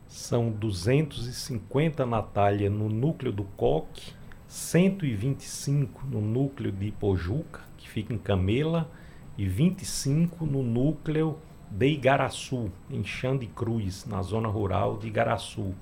São 0.07 0.49
250, 0.49 2.05
Natália, 2.05 2.69
no 2.69 2.89
núcleo 2.89 3.31
do 3.31 3.43
Coque, 3.43 4.13
125 4.47 6.07
no 6.07 6.19
núcleo 6.19 6.71
de 6.71 6.91
Pojuca, 6.91 7.61
que 7.77 7.87
fica 7.87 8.13
em 8.13 8.17
Camela, 8.17 8.89
e 9.37 9.47
25 9.47 10.45
no 10.45 10.63
núcleo 10.63 11.37
de 11.69 11.87
Igaraçu, 11.87 12.71
em 12.89 13.03
Xande 13.03 13.45
Cruz, 13.45 14.05
na 14.05 14.21
zona 14.23 14.49
rural 14.49 14.97
de 14.97 15.07
Igaraçu. 15.07 15.73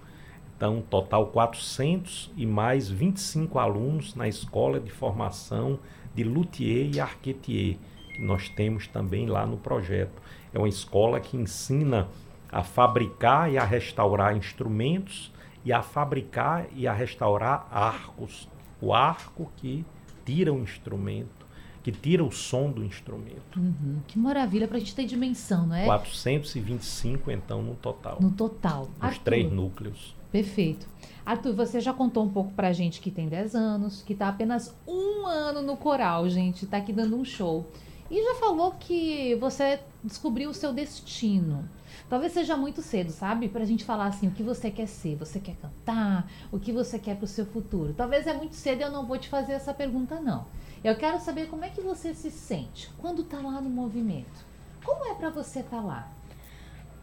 Então, 0.55 0.83
total 0.89 1.27
400 1.27 2.31
e 2.35 2.45
mais 2.45 2.89
25 2.89 3.57
alunos 3.57 4.13
na 4.15 4.27
escola 4.27 4.79
de 4.79 4.91
formação 4.91 5.79
de 6.13 6.23
luthier 6.23 6.93
e 6.93 6.99
arquetier, 6.99 7.77
que 8.17 8.23
nós 8.23 8.49
temos 8.49 8.87
também 8.87 9.27
lá 9.27 9.45
no 9.45 9.57
projeto. 9.57 10.21
É 10.51 10.57
uma 10.57 10.67
escola 10.67 11.19
que 11.19 11.37
ensina 11.37 12.07
a 12.51 12.63
fabricar 12.63 13.51
e 13.51 13.57
a 13.57 13.63
restaurar 13.63 14.35
instrumentos 14.35 15.31
e 15.63 15.71
a 15.71 15.81
fabricar 15.81 16.65
e 16.75 16.87
a 16.87 16.93
restaurar 16.93 17.67
arcos. 17.71 18.49
O 18.81 18.93
arco 18.93 19.51
que 19.57 19.85
tira 20.25 20.51
o 20.51 20.59
instrumento, 20.59 21.45
que 21.83 21.91
tira 21.91 22.23
o 22.23 22.31
som 22.31 22.71
do 22.71 22.83
instrumento. 22.83 23.59
Uhum, 23.59 23.99
que 24.07 24.17
maravilha 24.17 24.67
para 24.67 24.77
a 24.77 24.79
gente 24.79 24.95
ter 24.95 25.05
dimensão, 25.05 25.67
não 25.67 25.75
é? 25.75 25.85
425, 25.85 27.31
então, 27.31 27.61
no 27.61 27.75
total. 27.75 28.17
No 28.19 28.31
total. 28.31 28.89
Os 28.97 29.03
Arthur, 29.03 29.23
três 29.23 29.51
núcleos. 29.51 30.15
Perfeito. 30.31 30.87
Arthur, 31.25 31.53
você 31.53 31.79
já 31.79 31.93
contou 31.93 32.23
um 32.23 32.29
pouco 32.29 32.51
pra 32.53 32.73
gente 32.73 32.99
que 32.99 33.11
tem 33.11 33.27
10 33.27 33.55
anos, 33.55 34.01
que 34.01 34.15
tá 34.15 34.27
apenas 34.27 34.75
um 34.87 35.25
ano 35.25 35.61
no 35.61 35.77
coral, 35.77 36.27
gente, 36.29 36.65
tá 36.65 36.77
aqui 36.77 36.91
dando 36.91 37.15
um 37.15 37.23
show. 37.23 37.69
E 38.09 38.23
já 38.23 38.35
falou 38.35 38.71
que 38.79 39.35
você 39.35 39.79
descobriu 40.03 40.49
o 40.49 40.53
seu 40.53 40.71
destino. 40.71 41.67
Talvez 42.09 42.31
seja 42.31 42.55
muito 42.55 42.81
cedo, 42.81 43.11
sabe? 43.11 43.49
Pra 43.49 43.65
gente 43.65 43.83
falar 43.83 44.05
assim, 44.07 44.27
o 44.27 44.31
que 44.31 44.43
você 44.43 44.71
quer 44.71 44.87
ser, 44.87 45.15
você 45.15 45.39
quer 45.39 45.55
cantar, 45.57 46.31
o 46.51 46.59
que 46.59 46.71
você 46.71 46.97
quer 46.97 47.17
pro 47.17 47.27
seu 47.27 47.45
futuro. 47.45 47.93
Talvez 47.93 48.25
é 48.25 48.33
muito 48.33 48.55
cedo 48.55 48.79
e 48.79 48.83
eu 48.83 48.91
não 48.91 49.05
vou 49.05 49.17
te 49.17 49.27
fazer 49.27 49.53
essa 49.53 49.73
pergunta, 49.73 50.19
não. 50.19 50.45
Eu 50.83 50.95
quero 50.95 51.19
saber 51.19 51.47
como 51.47 51.65
é 51.65 51.69
que 51.69 51.81
você 51.81 52.13
se 52.13 52.31
sente 52.31 52.89
quando 52.99 53.23
tá 53.23 53.37
lá 53.37 53.59
no 53.59 53.69
movimento. 53.69 54.45
Como 54.85 55.05
é 55.05 55.15
pra 55.15 55.29
você 55.29 55.59
estar 55.59 55.81
lá? 55.81 56.09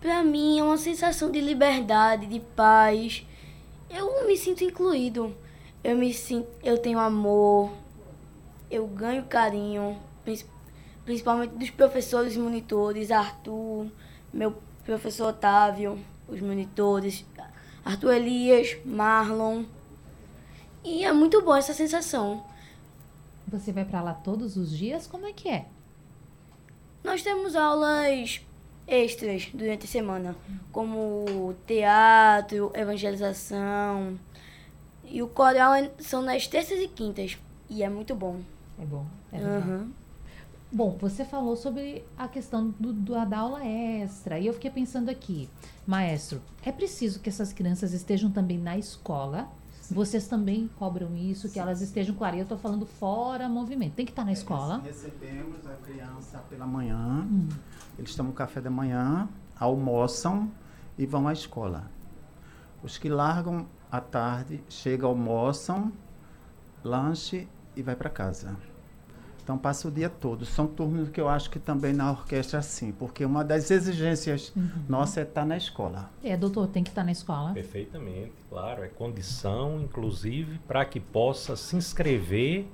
Pra 0.01 0.23
mim 0.23 0.59
é 0.59 0.63
uma 0.63 0.79
sensação 0.79 1.31
de 1.31 1.41
liberdade, 1.41 2.27
de 2.27 2.41
paz. 2.41 3.27
Eu 3.91 4.27
me 4.27 4.37
sinto 4.37 4.65
incluído. 4.65 5.37
Eu 5.83 5.97
me 5.97 6.15
sinto, 6.15 6.49
eu 6.63 6.79
tenho 6.79 6.99
amor. 6.99 7.71
Eu 8.71 8.87
ganho 8.87 9.25
carinho, 9.25 9.99
principalmente 11.05 11.53
dos 11.53 11.71
professores 11.71 12.35
e 12.35 12.39
monitores, 12.39 13.11
Arthur, 13.11 13.87
meu 14.33 14.57
professor 14.85 15.29
Otávio, 15.29 15.99
os 16.29 16.41
monitores, 16.41 17.25
Arthur 17.85 18.15
Elias, 18.15 18.77
Marlon. 18.85 19.65
E 20.83 21.05
é 21.05 21.13
muito 21.13 21.41
boa 21.43 21.59
essa 21.59 21.73
sensação. 21.75 22.45
Você 23.49 23.73
vai 23.73 23.85
pra 23.85 24.03
lá 24.03 24.15
todos 24.15 24.57
os 24.57 24.77
dias? 24.77 25.07
Como 25.07 25.27
é 25.27 25.33
que 25.33 25.49
é? 25.49 25.67
Nós 27.03 27.23
temos 27.23 27.55
aulas 27.55 28.41
extras 28.87 29.49
durante 29.53 29.85
a 29.85 29.89
semana, 29.89 30.35
como 30.73 31.55
teatro, 31.67 32.71
evangelização. 32.75 34.19
E 35.05 35.23
o 35.23 35.29
coral 35.29 35.75
é- 35.75 35.91
são 35.99 36.23
nas 36.23 36.47
terças 36.47 36.79
e 36.79 36.89
quintas. 36.89 37.39
E 37.69 37.83
é 37.83 37.89
muito 37.89 38.15
bom. 38.15 38.41
É 38.79 38.85
bom. 38.85 39.07
É 39.33 39.37
legal. 39.39 39.57
Aham. 39.59 39.91
Bom, 40.75 40.97
você 41.01 41.25
falou 41.25 41.55
sobre 41.55 42.05
a 42.19 42.27
questão 42.27 42.75
do, 42.81 42.93
do- 42.93 43.13
da 43.27 43.39
aula 43.39 43.65
extra. 43.65 44.41
E 44.41 44.47
eu 44.49 44.53
fiquei 44.53 44.71
pensando 44.73 45.09
aqui, 45.09 45.49
maestro, 45.87 46.43
é 46.65 46.73
preciso 46.73 47.21
que 47.21 47.29
essas 47.29 47.53
crianças 47.53 47.93
estejam 47.93 48.29
também 48.31 48.59
na 48.59 48.77
escola. 48.77 49.49
Vocês 49.89 50.27
também 50.27 50.69
cobram 50.77 51.15
isso, 51.15 51.49
que 51.49 51.61
elas 51.61 51.81
estejam, 51.81 52.15
claro, 52.17 52.37
eu 52.37 52.43
estou 52.43 52.59
falando 52.59 52.87
fora 52.87 53.49
movimento. 53.49 53.93
Tem 53.95 54.05
que 54.05 54.11
estar 54.11 54.25
na 54.25 54.33
escola. 54.33 54.79
Recebemos 54.79 55.65
a 55.67 55.75
criança 55.75 56.39
pela 56.51 56.67
manhã, 56.67 57.25
eles 57.99 58.15
tomam 58.17 58.33
café 58.33 58.61
da 58.61 58.71
manhã, 58.71 59.29
almoçam 59.61 60.51
e 60.99 61.07
vão 61.07 61.29
à 61.29 61.33
escola. 61.33 61.89
Os 62.83 62.99
que 62.99 63.09
largam 63.09 63.67
à 63.93 64.01
tarde, 64.01 64.61
chegam, 64.69 65.11
almoçam, 65.11 65.93
lanche 66.83 67.47
e 67.77 67.83
vai 67.83 67.95
para 67.95 68.11
casa. 68.11 68.57
Então 69.45 69.59
passa 69.59 69.89
o 69.89 69.91
dia 69.91 70.09
todo. 70.09 70.47
São 70.47 70.67
turnos 70.67 71.11
que 71.11 71.21
eu 71.21 71.29
acho 71.29 71.51
que 71.51 71.59
também 71.59 71.93
na 71.93 72.11
orquestra 72.11 72.57
é 72.57 72.61
assim, 72.61 72.91
porque 72.93 73.27
uma 73.27 73.45
das 73.45 73.71
exigências 73.71 74.55
nossa 74.89 75.21
é 75.21 75.23
estar 75.23 75.45
na 75.45 75.55
escola. 75.55 76.11
É, 76.25 76.35
doutor, 76.35 76.67
tem 76.67 76.83
que 76.83 76.89
estar 76.89 77.05
na 77.05 77.13
escola. 77.13 77.53
Perfeitamente, 77.53 78.33
claro. 78.49 78.83
É 78.83 78.89
condição, 78.89 79.79
inclusive, 79.83 80.59
para 80.67 80.83
que 80.87 80.99
possa 80.99 81.57
se 81.57 81.77
inscrever 81.77 82.67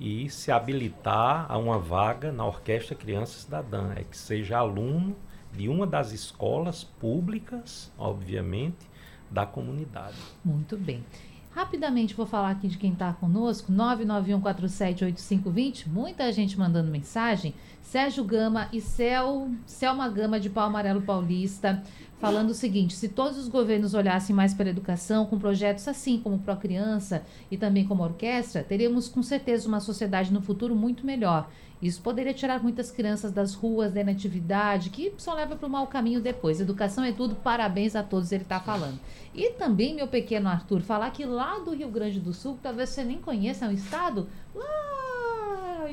e 0.00 0.28
se 0.28 0.50
habilitar 0.50 1.46
a 1.48 1.56
uma 1.56 1.78
vaga 1.78 2.32
na 2.32 2.44
Orquestra 2.44 2.96
Criança 2.96 3.38
Cidadã. 3.38 3.92
É 3.94 4.02
que 4.02 4.16
seja 4.16 4.58
aluno 4.58 5.16
de 5.52 5.68
uma 5.68 5.86
das 5.86 6.10
escolas 6.10 6.82
públicas, 6.82 7.92
obviamente, 7.96 8.90
da 9.30 9.46
comunidade. 9.46 10.16
Muito 10.44 10.76
bem. 10.76 11.04
Rapidamente 11.50 12.14
vou 12.14 12.26
falar 12.26 12.50
aqui 12.50 12.68
de 12.68 12.78
quem 12.78 12.92
está 12.92 13.12
conosco, 13.12 13.72
991478520, 13.72 15.88
muita 15.88 16.30
gente 16.30 16.56
mandando 16.56 16.92
mensagem. 16.92 17.52
Sérgio 17.82 18.22
Gama 18.22 18.68
e 18.72 18.80
Cel, 18.80 19.50
Selma 19.66 20.08
Gama 20.08 20.38
de 20.38 20.48
Pau 20.48 20.68
Amarelo 20.68 21.02
Paulista, 21.02 21.82
falando 22.20 22.50
o 22.50 22.54
seguinte: 22.54 22.94
se 22.94 23.08
todos 23.08 23.38
os 23.38 23.48
governos 23.48 23.94
olhassem 23.94 24.36
mais 24.36 24.54
pela 24.54 24.70
educação, 24.70 25.26
com 25.26 25.38
projetos 25.38 25.88
assim 25.88 26.18
como 26.20 26.38
Pro 26.38 26.56
Criança 26.56 27.24
e 27.50 27.56
também 27.56 27.84
como 27.84 28.04
orquestra, 28.04 28.62
teríamos 28.62 29.08
com 29.08 29.22
certeza 29.22 29.66
uma 29.66 29.80
sociedade 29.80 30.32
no 30.32 30.42
futuro 30.42 30.76
muito 30.76 31.04
melhor. 31.04 31.48
Isso 31.82 32.02
poderia 32.02 32.34
tirar 32.34 32.62
muitas 32.62 32.90
crianças 32.90 33.32
das 33.32 33.54
ruas, 33.54 33.90
da 33.90 34.02
inatividade, 34.02 34.90
que 34.90 35.14
só 35.16 35.32
leva 35.32 35.56
para 35.56 35.66
o 35.66 35.70
mau 35.70 35.86
caminho 35.86 36.20
depois. 36.20 36.60
Educação 36.60 37.02
é 37.02 37.10
tudo, 37.10 37.34
parabéns 37.36 37.96
a 37.96 38.02
todos, 38.02 38.30
ele 38.32 38.42
está 38.42 38.60
falando. 38.60 39.00
E 39.34 39.52
também, 39.52 39.94
meu 39.94 40.06
pequeno 40.06 40.50
Arthur, 40.50 40.82
falar 40.82 41.10
que 41.10 41.24
lá 41.24 41.58
do 41.58 41.74
Rio 41.74 41.88
Grande 41.88 42.20
do 42.20 42.34
Sul, 42.34 42.58
talvez 42.62 42.90
você 42.90 43.02
nem 43.02 43.18
conheça, 43.18 43.64
é 43.64 43.68
um 43.68 43.72
estado 43.72 44.28
lá 44.54 44.99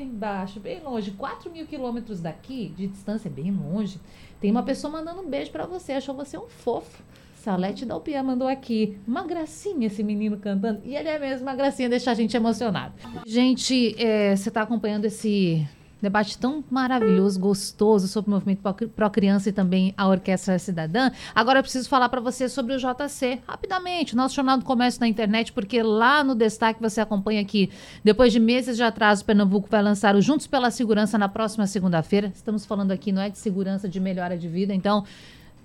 embaixo, 0.00 0.60
bem 0.60 0.80
longe, 0.82 1.10
4 1.12 1.50
mil 1.50 1.66
quilômetros 1.66 2.20
daqui, 2.20 2.72
de 2.76 2.86
distância, 2.86 3.30
bem 3.30 3.50
longe. 3.50 4.00
Tem 4.40 4.50
uma 4.50 4.62
pessoa 4.62 4.92
mandando 4.92 5.20
um 5.20 5.28
beijo 5.28 5.50
para 5.50 5.66
você, 5.66 5.92
achou 5.92 6.14
você 6.14 6.38
um 6.38 6.48
fofo. 6.48 7.02
Salete 7.34 7.86
Dalpiá 7.86 8.22
mandou 8.22 8.48
aqui. 8.48 8.98
Uma 9.06 9.24
gracinha 9.24 9.86
esse 9.86 10.02
menino 10.02 10.38
cantando. 10.38 10.80
E 10.84 10.94
ele 10.94 11.08
é 11.08 11.18
mesmo 11.18 11.46
uma 11.46 11.54
gracinha, 11.54 11.88
deixa 11.88 12.10
a 12.10 12.14
gente 12.14 12.36
emocionado. 12.36 12.94
Gente, 13.26 13.94
é, 13.98 14.34
você 14.34 14.48
está 14.48 14.62
acompanhando 14.62 15.04
esse 15.04 15.66
debate 16.00 16.38
tão 16.38 16.64
maravilhoso, 16.70 17.38
gostoso 17.40 18.06
sobre 18.08 18.30
o 18.30 18.34
movimento 18.34 18.60
Pro- 18.62 18.88
Pro 18.88 19.10
Criança 19.10 19.48
e 19.48 19.52
também 19.52 19.92
a 19.96 20.06
Orquestra 20.06 20.58
Cidadã. 20.58 21.10
Agora 21.34 21.58
eu 21.58 21.62
preciso 21.62 21.88
falar 21.88 22.08
para 22.08 22.20
você 22.20 22.48
sobre 22.48 22.74
o 22.74 22.78
JC, 22.78 23.40
rapidamente, 23.46 24.14
nosso 24.14 24.34
Jornal 24.34 24.58
do 24.58 24.64
Comércio 24.64 25.00
na 25.00 25.08
internet, 25.08 25.52
porque 25.52 25.82
lá 25.82 26.22
no 26.22 26.34
destaque 26.34 26.80
você 26.80 27.00
acompanha 27.00 27.40
aqui, 27.40 27.70
depois 28.04 28.32
de 28.32 28.40
meses 28.40 28.76
de 28.76 28.82
atraso, 28.82 29.24
Pernambuco 29.24 29.68
vai 29.70 29.82
lançar 29.82 30.14
o 30.14 30.20
Juntos 30.20 30.46
pela 30.46 30.70
Segurança 30.70 31.18
na 31.18 31.28
próxima 31.28 31.66
segunda-feira. 31.66 32.32
Estamos 32.34 32.64
falando 32.64 32.92
aqui, 32.92 33.10
não 33.12 33.22
é 33.22 33.28
de 33.30 33.38
segurança, 33.38 33.88
de 33.88 33.98
melhora 34.00 34.36
de 34.36 34.48
vida, 34.48 34.72
então 34.74 35.04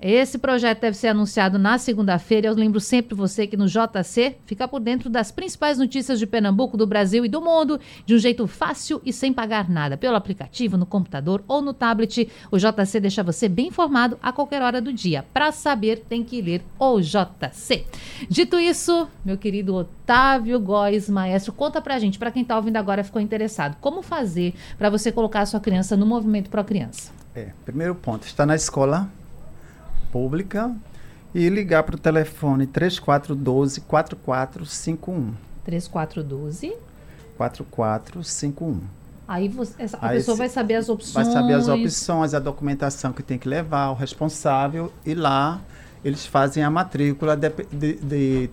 Esse 0.05 0.37
projeto 0.37 0.81
deve 0.81 0.97
ser 0.97 1.07
anunciado 1.07 1.57
na 1.57 1.77
segunda-feira. 1.77 2.47
Eu 2.47 2.53
lembro 2.53 2.81
sempre 2.81 3.15
você 3.15 3.47
que 3.47 3.55
no 3.55 3.67
JC 3.67 4.35
fica 4.45 4.67
por 4.67 4.81
dentro 4.81 5.09
das 5.09 5.31
principais 5.31 5.77
notícias 5.77 6.19
de 6.19 6.27
Pernambuco, 6.27 6.75
do 6.75 6.85
Brasil 6.85 7.23
e 7.23 7.29
do 7.29 7.41
mundo 7.41 7.79
de 8.05 8.13
um 8.13 8.17
jeito 8.17 8.45
fácil 8.45 9.01
e 9.05 9.13
sem 9.13 9.31
pagar 9.31 9.69
nada. 9.69 9.95
Pelo 9.95 10.17
aplicativo, 10.17 10.75
no 10.75 10.85
computador 10.85 11.41
ou 11.47 11.61
no 11.61 11.73
tablet, 11.73 12.29
o 12.51 12.57
JC 12.57 12.99
deixa 12.99 13.23
você 13.23 13.47
bem 13.47 13.67
informado 13.67 14.19
a 14.21 14.33
qualquer 14.33 14.61
hora 14.61 14.81
do 14.81 14.91
dia. 14.91 15.23
Para 15.33 15.53
saber, 15.53 16.03
tem 16.09 16.21
que 16.21 16.41
ler 16.41 16.61
o 16.77 16.99
JC. 16.99 17.85
Dito 18.29 18.59
isso, 18.59 19.07
meu 19.23 19.37
querido 19.37 19.73
Otávio 19.73 20.59
Góes, 20.59 21.09
maestro, 21.09 21.53
conta 21.53 21.81
pra 21.81 21.97
gente, 21.97 22.19
para 22.19 22.29
quem 22.29 22.41
está 22.41 22.57
ouvindo 22.57 22.75
agora 22.75 23.05
ficou 23.05 23.21
interessado, 23.21 23.77
como 23.79 24.01
fazer 24.01 24.53
para 24.77 24.89
você 24.89 25.13
colocar 25.13 25.39
a 25.39 25.45
sua 25.45 25.61
criança 25.61 25.95
no 25.95 26.05
movimento 26.05 26.49
Pro 26.49 26.61
Criança? 26.65 27.09
É, 27.33 27.51
primeiro 27.63 27.95
ponto, 27.95 28.27
está 28.27 28.45
na 28.45 28.53
escola 28.53 29.09
pública 30.13 30.71
e 31.33 31.49
ligar 31.49 31.81
para 31.81 31.95
o 31.95 31.97
telefone 31.99 32.67
3412 32.67 33.81
4451. 33.81 35.33
3412. 35.65 36.73
4451. 37.35 38.79
Aí 39.27 39.47
você, 39.47 39.81
essa, 39.81 39.97
a 39.97 40.09
Aí 40.09 40.17
pessoa 40.17 40.37
vai 40.37 40.49
saber 40.49 40.75
as 40.75 40.87
opções. 40.89 41.13
Vai 41.25 41.33
saber 41.33 41.53
as 41.53 41.67
opções, 41.67 42.33
a 42.35 42.39
documentação 42.39 43.11
que 43.11 43.23
tem 43.23 43.39
que 43.39 43.47
levar, 43.49 43.89
o 43.89 43.95
responsável, 43.95 44.93
e 45.05 45.15
lá 45.15 45.59
eles 46.05 46.25
fazem 46.25 46.61
a 46.63 46.69
matrícula 46.69 47.35
de, 47.35 47.49
de- 47.71 47.95
de- 47.95 48.49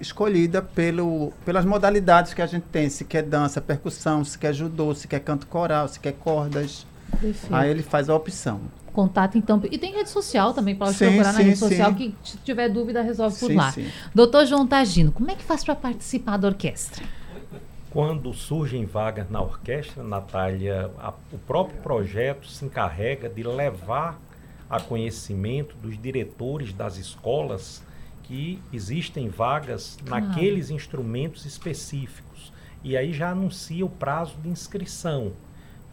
escolhida 0.00 0.62
pelo, 0.62 1.32
pelas 1.44 1.64
modalidades 1.64 2.32
que 2.34 2.40
a 2.42 2.46
gente 2.46 2.64
tem, 2.72 2.88
se 2.88 3.04
quer 3.04 3.22
dança, 3.22 3.60
percussão, 3.60 4.24
se 4.24 4.38
quer 4.38 4.52
judô, 4.54 4.94
se 4.94 5.06
quer 5.06 5.20
canto 5.20 5.46
coral, 5.46 5.86
se 5.88 6.00
quer 6.00 6.12
cordas. 6.14 6.86
Perfeito. 7.20 7.54
Aí 7.54 7.70
ele 7.70 7.82
faz 7.82 8.08
a 8.08 8.14
opção. 8.14 8.60
Contato 8.92 9.36
então. 9.38 9.60
E 9.70 9.78
tem 9.78 9.92
rede 9.92 10.10
social 10.10 10.52
também, 10.52 10.74
pode 10.74 10.94
Sim, 10.94 11.06
procurar 11.06 11.32
na 11.32 11.38
sim, 11.38 11.44
rede 11.44 11.56
social 11.58 11.90
sim. 11.90 11.96
que 11.96 12.14
se 12.30 12.36
tiver 12.38 12.68
dúvida 12.68 13.02
resolve 13.02 13.38
por 13.38 13.46
Sim, 13.48 13.54
lá. 13.56 13.70
sim. 13.72 13.88
Doutor 14.14 14.46
João 14.46 14.66
Tagino, 14.66 15.12
como 15.12 15.30
é 15.30 15.34
que 15.34 15.42
faz 15.44 15.62
para 15.64 15.74
participar 15.76 16.36
da 16.36 16.48
orquestra? 16.48 17.04
Quando 17.90 18.32
surgem 18.34 18.84
vagas 18.84 19.30
na 19.30 19.40
orquestra, 19.40 20.02
Natália, 20.02 20.90
a- 20.98 21.14
o 21.32 21.38
próprio 21.38 21.80
projeto 21.80 22.46
se 22.46 22.64
encarrega 22.64 23.28
de 23.28 23.42
levar 23.42 24.18
a 24.68 24.78
conhecimento 24.78 25.74
dos 25.76 26.00
diretores 26.00 26.72
das 26.72 26.98
escolas 26.98 27.82
que 28.24 28.60
existem 28.72 29.28
vagas 29.30 29.96
Claro. 30.04 30.26
naqueles 30.26 30.68
instrumentos 30.70 31.46
específicos. 31.46 32.52
E 32.84 32.94
aí 32.96 33.12
já 33.12 33.30
anuncia 33.30 33.84
o 33.86 33.88
prazo 33.88 34.34
de 34.42 34.48
inscrição. 34.50 35.32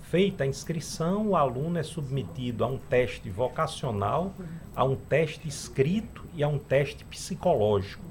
Feita 0.09 0.43
a 0.43 0.47
inscrição, 0.47 1.29
o 1.29 1.35
aluno 1.35 1.79
é 1.79 1.83
submetido 1.83 2.63
a 2.63 2.67
um 2.67 2.77
teste 2.77 3.27
vocacional, 3.29 4.33
a 4.75 4.83
um 4.83 4.95
teste 4.95 5.47
escrito 5.47 6.23
e 6.35 6.43
a 6.43 6.47
um 6.47 6.59
teste 6.59 7.03
psicológico. 7.05 8.03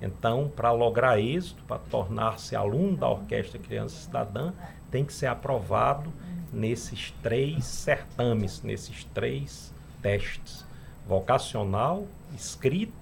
Então, 0.00 0.50
para 0.54 0.70
lograr 0.70 1.18
êxito, 1.18 1.64
para 1.64 1.78
tornar-se 1.78 2.54
aluno 2.54 2.96
da 2.96 3.08
Orquestra 3.08 3.58
Criança 3.58 3.96
Cidadã, 3.96 4.52
tem 4.92 5.04
que 5.04 5.12
ser 5.12 5.26
aprovado 5.26 6.12
nesses 6.52 7.10
três 7.20 7.64
certames, 7.64 8.62
nesses 8.62 9.02
três 9.06 9.74
testes: 10.00 10.64
vocacional, 11.06 12.06
escrito 12.32 12.99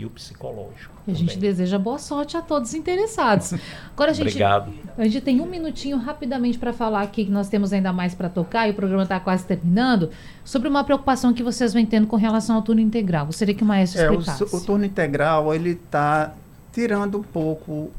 e 0.00 0.06
o 0.06 0.10
psicológico. 0.10 0.92
E 1.06 1.10
a 1.10 1.14
gente 1.14 1.34
também. 1.34 1.50
deseja 1.50 1.78
boa 1.78 1.98
sorte 1.98 2.36
a 2.36 2.42
todos 2.42 2.72
interessados. 2.74 3.54
Agora 3.92 4.10
a 4.10 4.14
gente, 4.14 4.28
Obrigado. 4.28 4.72
a 4.96 5.04
gente 5.04 5.20
tem 5.20 5.40
um 5.40 5.46
minutinho 5.46 5.96
rapidamente 5.98 6.58
para 6.58 6.72
falar 6.72 7.02
aqui 7.02 7.24
que 7.24 7.30
nós 7.30 7.48
temos 7.48 7.72
ainda 7.72 7.92
mais 7.92 8.14
para 8.14 8.28
tocar 8.28 8.66
e 8.68 8.70
o 8.70 8.74
programa 8.74 9.02
está 9.02 9.20
quase 9.20 9.44
terminando 9.44 10.10
sobre 10.44 10.68
uma 10.68 10.82
preocupação 10.84 11.32
que 11.34 11.42
vocês 11.42 11.72
vêm 11.72 11.84
tendo 11.84 12.06
com 12.06 12.16
relação 12.16 12.56
ao 12.56 12.62
turno 12.62 12.80
integral. 12.80 13.26
Gostaria 13.26 13.54
que 13.54 13.62
o 13.62 13.66
maestro 13.66 14.00
É, 14.00 14.10
o, 14.10 14.14
explicasse. 14.20 14.56
o 14.56 14.60
turno 14.60 14.84
integral, 14.84 15.54
ele 15.54 15.70
está 15.70 16.34
tirando 16.72 17.18
um 17.18 17.22
pouco 17.22 17.90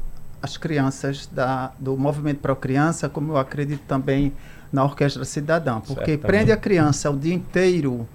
as 0.42 0.56
crianças 0.56 1.28
da, 1.30 1.72
do 1.78 1.96
movimento 1.96 2.38
para 2.40 2.54
criança, 2.56 3.08
como 3.08 3.32
eu 3.32 3.36
acredito 3.36 3.82
também 3.86 4.32
na 4.72 4.82
Orquestra 4.82 5.24
Cidadã, 5.24 5.74
porque 5.80 5.94
Certamente. 6.12 6.18
prende 6.26 6.50
a 6.52 6.56
criança 6.56 7.10
o 7.10 7.16
dia 7.16 7.34
inteiro 7.34 8.08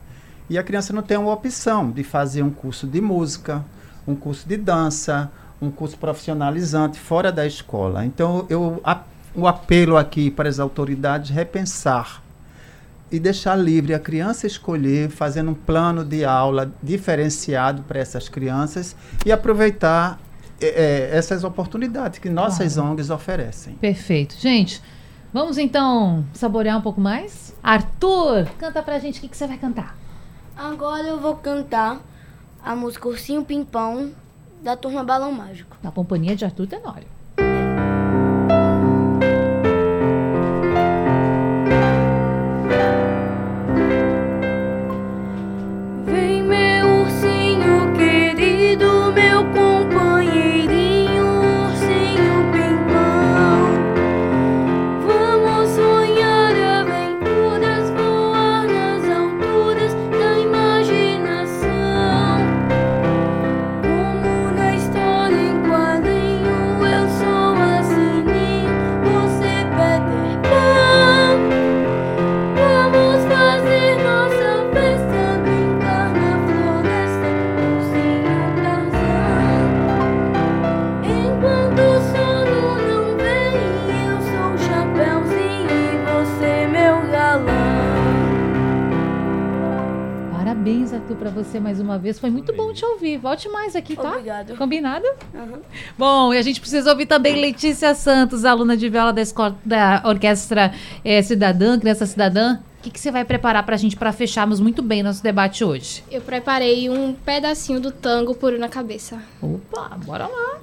e 0.49 0.57
a 0.57 0.63
criança 0.63 0.91
não 0.91 1.01
tem 1.03 1.17
uma 1.17 1.31
opção 1.31 1.91
de 1.91 2.03
fazer 2.03 2.41
um 2.41 2.49
curso 2.49 2.87
de 2.87 2.99
música, 2.99 3.63
um 4.07 4.15
curso 4.15 4.47
de 4.47 4.55
dança, 4.57 5.29
um 5.61 5.69
curso 5.69 5.97
profissionalizante 5.97 6.97
fora 6.99 7.31
da 7.31 7.45
escola. 7.45 8.05
Então, 8.05 8.45
eu, 8.49 8.79
a, 8.83 9.01
o 9.35 9.47
apelo 9.47 9.97
aqui 9.97 10.31
para 10.31 10.47
as 10.47 10.59
autoridades 10.59 11.29
repensar 11.29 12.21
e 13.11 13.19
deixar 13.19 13.55
livre 13.55 13.93
a 13.93 13.99
criança 13.99 14.45
escolher, 14.47 15.09
fazendo 15.09 15.51
um 15.51 15.53
plano 15.53 16.03
de 16.03 16.25
aula 16.25 16.71
diferenciado 16.83 17.81
para 17.83 17.99
essas 17.99 18.27
crianças 18.27 18.95
e 19.25 19.31
aproveitar 19.31 20.19
eh, 20.59 21.09
essas 21.11 21.43
oportunidades 21.43 22.19
que 22.19 22.29
nossas 22.29 22.75
Claro. 22.75 22.91
ONGs 22.91 23.09
oferecem. 23.09 23.75
Perfeito. 23.75 24.35
Gente, 24.37 24.81
vamos 25.31 25.57
então 25.57 26.25
saborear 26.33 26.77
um 26.77 26.81
pouco 26.81 26.99
mais? 26.99 27.55
Arthur, 27.63 28.47
canta 28.59 28.83
pra 28.83 28.99
gente 28.99 29.19
o 29.19 29.21
que, 29.21 29.29
que 29.29 29.37
você 29.37 29.47
vai 29.47 29.57
cantar. 29.57 29.95
Agora 30.55 31.03
eu 31.07 31.19
vou 31.19 31.35
cantar 31.35 32.01
a 32.67 32.75
música 32.75 33.07
Ursinho 33.07 33.45
Pimpão 33.45 34.11
da 34.61 34.75
turma 34.75 35.01
Balão 35.01 35.31
Mágico. 35.31 35.77
Na 35.81 35.89
companhia 35.89 36.35
de 36.35 36.43
Arthur 36.43 36.67
Tenório. 36.67 37.07
Uma 91.97 91.99
vez. 91.99 92.19
Foi 92.19 92.29
muito 92.29 92.53
bom 92.53 92.71
te 92.71 92.85
ouvir. 92.85 93.17
Volte 93.17 93.49
mais 93.49 93.75
aqui, 93.75 93.95
tá? 93.95 94.11
Obrigado. 94.11 94.55
Combinado? 94.55 95.05
Aham. 95.35 95.59
Bom, 95.97 96.33
e 96.33 96.37
a 96.37 96.41
gente 96.41 96.61
precisa 96.61 96.91
ouvir 96.91 97.07
também 97.07 97.41
Letícia 97.41 97.93
Santos, 97.95 98.45
aluna 98.45 98.77
de 98.77 98.87
viola 98.87 99.11
da, 99.11 99.21
escola, 99.21 99.57
da 99.65 100.03
Orquestra 100.05 100.71
eh, 101.03 101.21
Cidadã, 101.21 101.77
Criança 101.79 102.05
Cidadã. 102.05 102.59
O 102.79 102.83
que, 102.83 102.91
que 102.91 102.99
você 102.99 103.11
vai 103.11 103.25
preparar 103.25 103.65
pra 103.65 103.75
gente 103.75 103.97
pra 103.97 104.13
fecharmos 104.13 104.59
muito 104.59 104.81
bem 104.81 105.03
nosso 105.03 105.21
debate 105.21 105.63
hoje? 105.63 106.03
Eu 106.09 106.21
preparei 106.21 106.89
um 106.89 107.13
pedacinho 107.13 107.81
do 107.81 107.91
tango 107.91 108.35
puro 108.35 108.57
na 108.57 108.69
cabeça. 108.69 109.21
Opa, 109.41 109.97
bora 110.05 110.27
lá. 110.27 110.59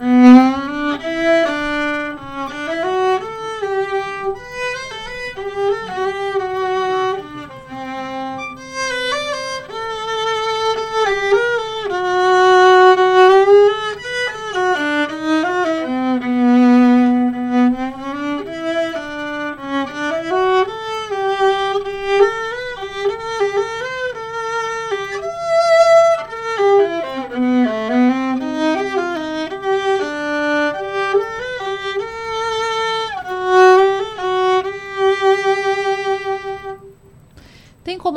Música 0.00 1.52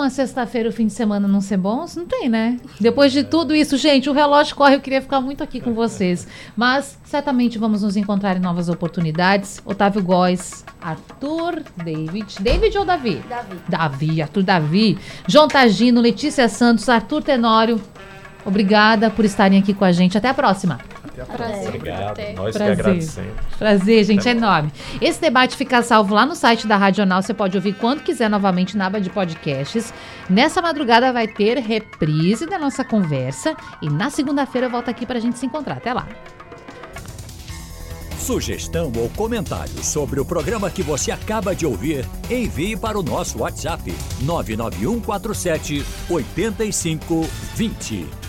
como 0.05 0.07
a 0.07 0.09
sexta-feira 0.09 0.69
o 0.69 0.71
fim 0.71 0.85
de 0.85 0.93
semana 0.93 1.27
não 1.27 1.41
ser 1.41 1.57
bons? 1.57 1.95
Não 1.95 2.05
tem, 2.05 2.29
né? 2.29 2.59
Depois 2.79 3.11
de 3.11 3.23
tudo 3.23 3.55
isso, 3.55 3.75
gente, 3.75 4.07
o 4.09 4.13
relógio 4.13 4.55
corre, 4.55 4.75
eu 4.75 4.79
queria 4.79 5.01
ficar 5.01 5.19
muito 5.19 5.43
aqui 5.43 5.59
com 5.59 5.73
vocês. 5.73 6.27
Mas 6.55 6.97
certamente 7.03 7.57
vamos 7.57 7.81
nos 7.81 7.97
encontrar 7.97 8.37
em 8.37 8.39
novas 8.39 8.69
oportunidades. 8.69 9.59
Otávio 9.65 10.03
Góes, 10.03 10.63
Arthur, 10.79 11.63
David. 11.77 12.35
David 12.39 12.77
ou 12.77 12.85
Davi? 12.85 13.23
Davi. 13.27 13.57
Davi, 13.67 14.21
Arthur 14.21 14.43
Davi. 14.43 14.97
João 15.27 15.47
Tagino, 15.47 16.01
Letícia 16.01 16.47
Santos, 16.47 16.87
Arthur 16.87 17.23
Tenório. 17.23 17.81
Obrigada 18.45 19.09
por 19.09 19.25
estarem 19.25 19.57
aqui 19.57 19.73
com 19.73 19.85
a 19.85 19.91
gente. 19.91 20.17
Até 20.17 20.29
a 20.29 20.33
próxima. 20.35 20.94
Prazer. 21.24 21.68
Obrigado. 21.68 22.11
Até. 22.11 22.34
Nós 22.34 22.51
que 22.51 22.57
Prazer. 22.57 22.80
agradecemos. 22.80 23.34
Prazer, 23.57 24.03
gente, 24.03 24.28
é 24.28 24.32
enorme. 24.32 24.72
Esse 24.99 25.22
debate 25.22 25.55
fica 25.55 25.82
salvo 25.82 26.13
lá 26.13 26.26
no 26.26 26.36
site 26.36 26.68
da 26.68 26.76
Radional. 26.76 27.22
Você 27.22 27.34
pode 27.34 27.55
ouvir 27.55 27.74
quando 27.76 28.01
quiser 28.01 28.30
novamente 28.30 28.76
na 28.76 28.88
aba 28.88 28.99
de 28.99 29.09
podcasts. 29.09 29.93
Nessa 30.30 30.61
madrugada 30.61 31.13
vai 31.13 31.28
ter 31.28 31.57
reprise 31.59 32.45
da 32.45 32.59
nossa 32.59 32.84
conversa. 32.84 33.55
E 33.82 33.89
na 33.89 34.09
segunda-feira 34.09 34.68
eu 34.68 34.72
volto 34.72 34.89
aqui 34.89 35.05
pra 35.05 35.20
gente 35.20 35.38
se 35.38 35.45
encontrar. 35.45 35.78
Até 35.78 35.93
lá. 35.93 36.07
Sugestão 38.26 38.91
ou 38.97 39.07
comentário 39.09 39.84
sobre 39.84 40.20
o 40.20 40.26
programa 40.26 40.72
que 40.72 40.82
você 40.82 41.11
acaba 41.11 41.55
de 41.55 41.63
ouvir, 41.63 42.03
envie 42.28 42.76
para 42.76 42.97
o 42.97 43.03
nosso 43.03 43.38
WhatsApp 43.38 43.93
99147 44.22 45.86
8520. 46.09 48.24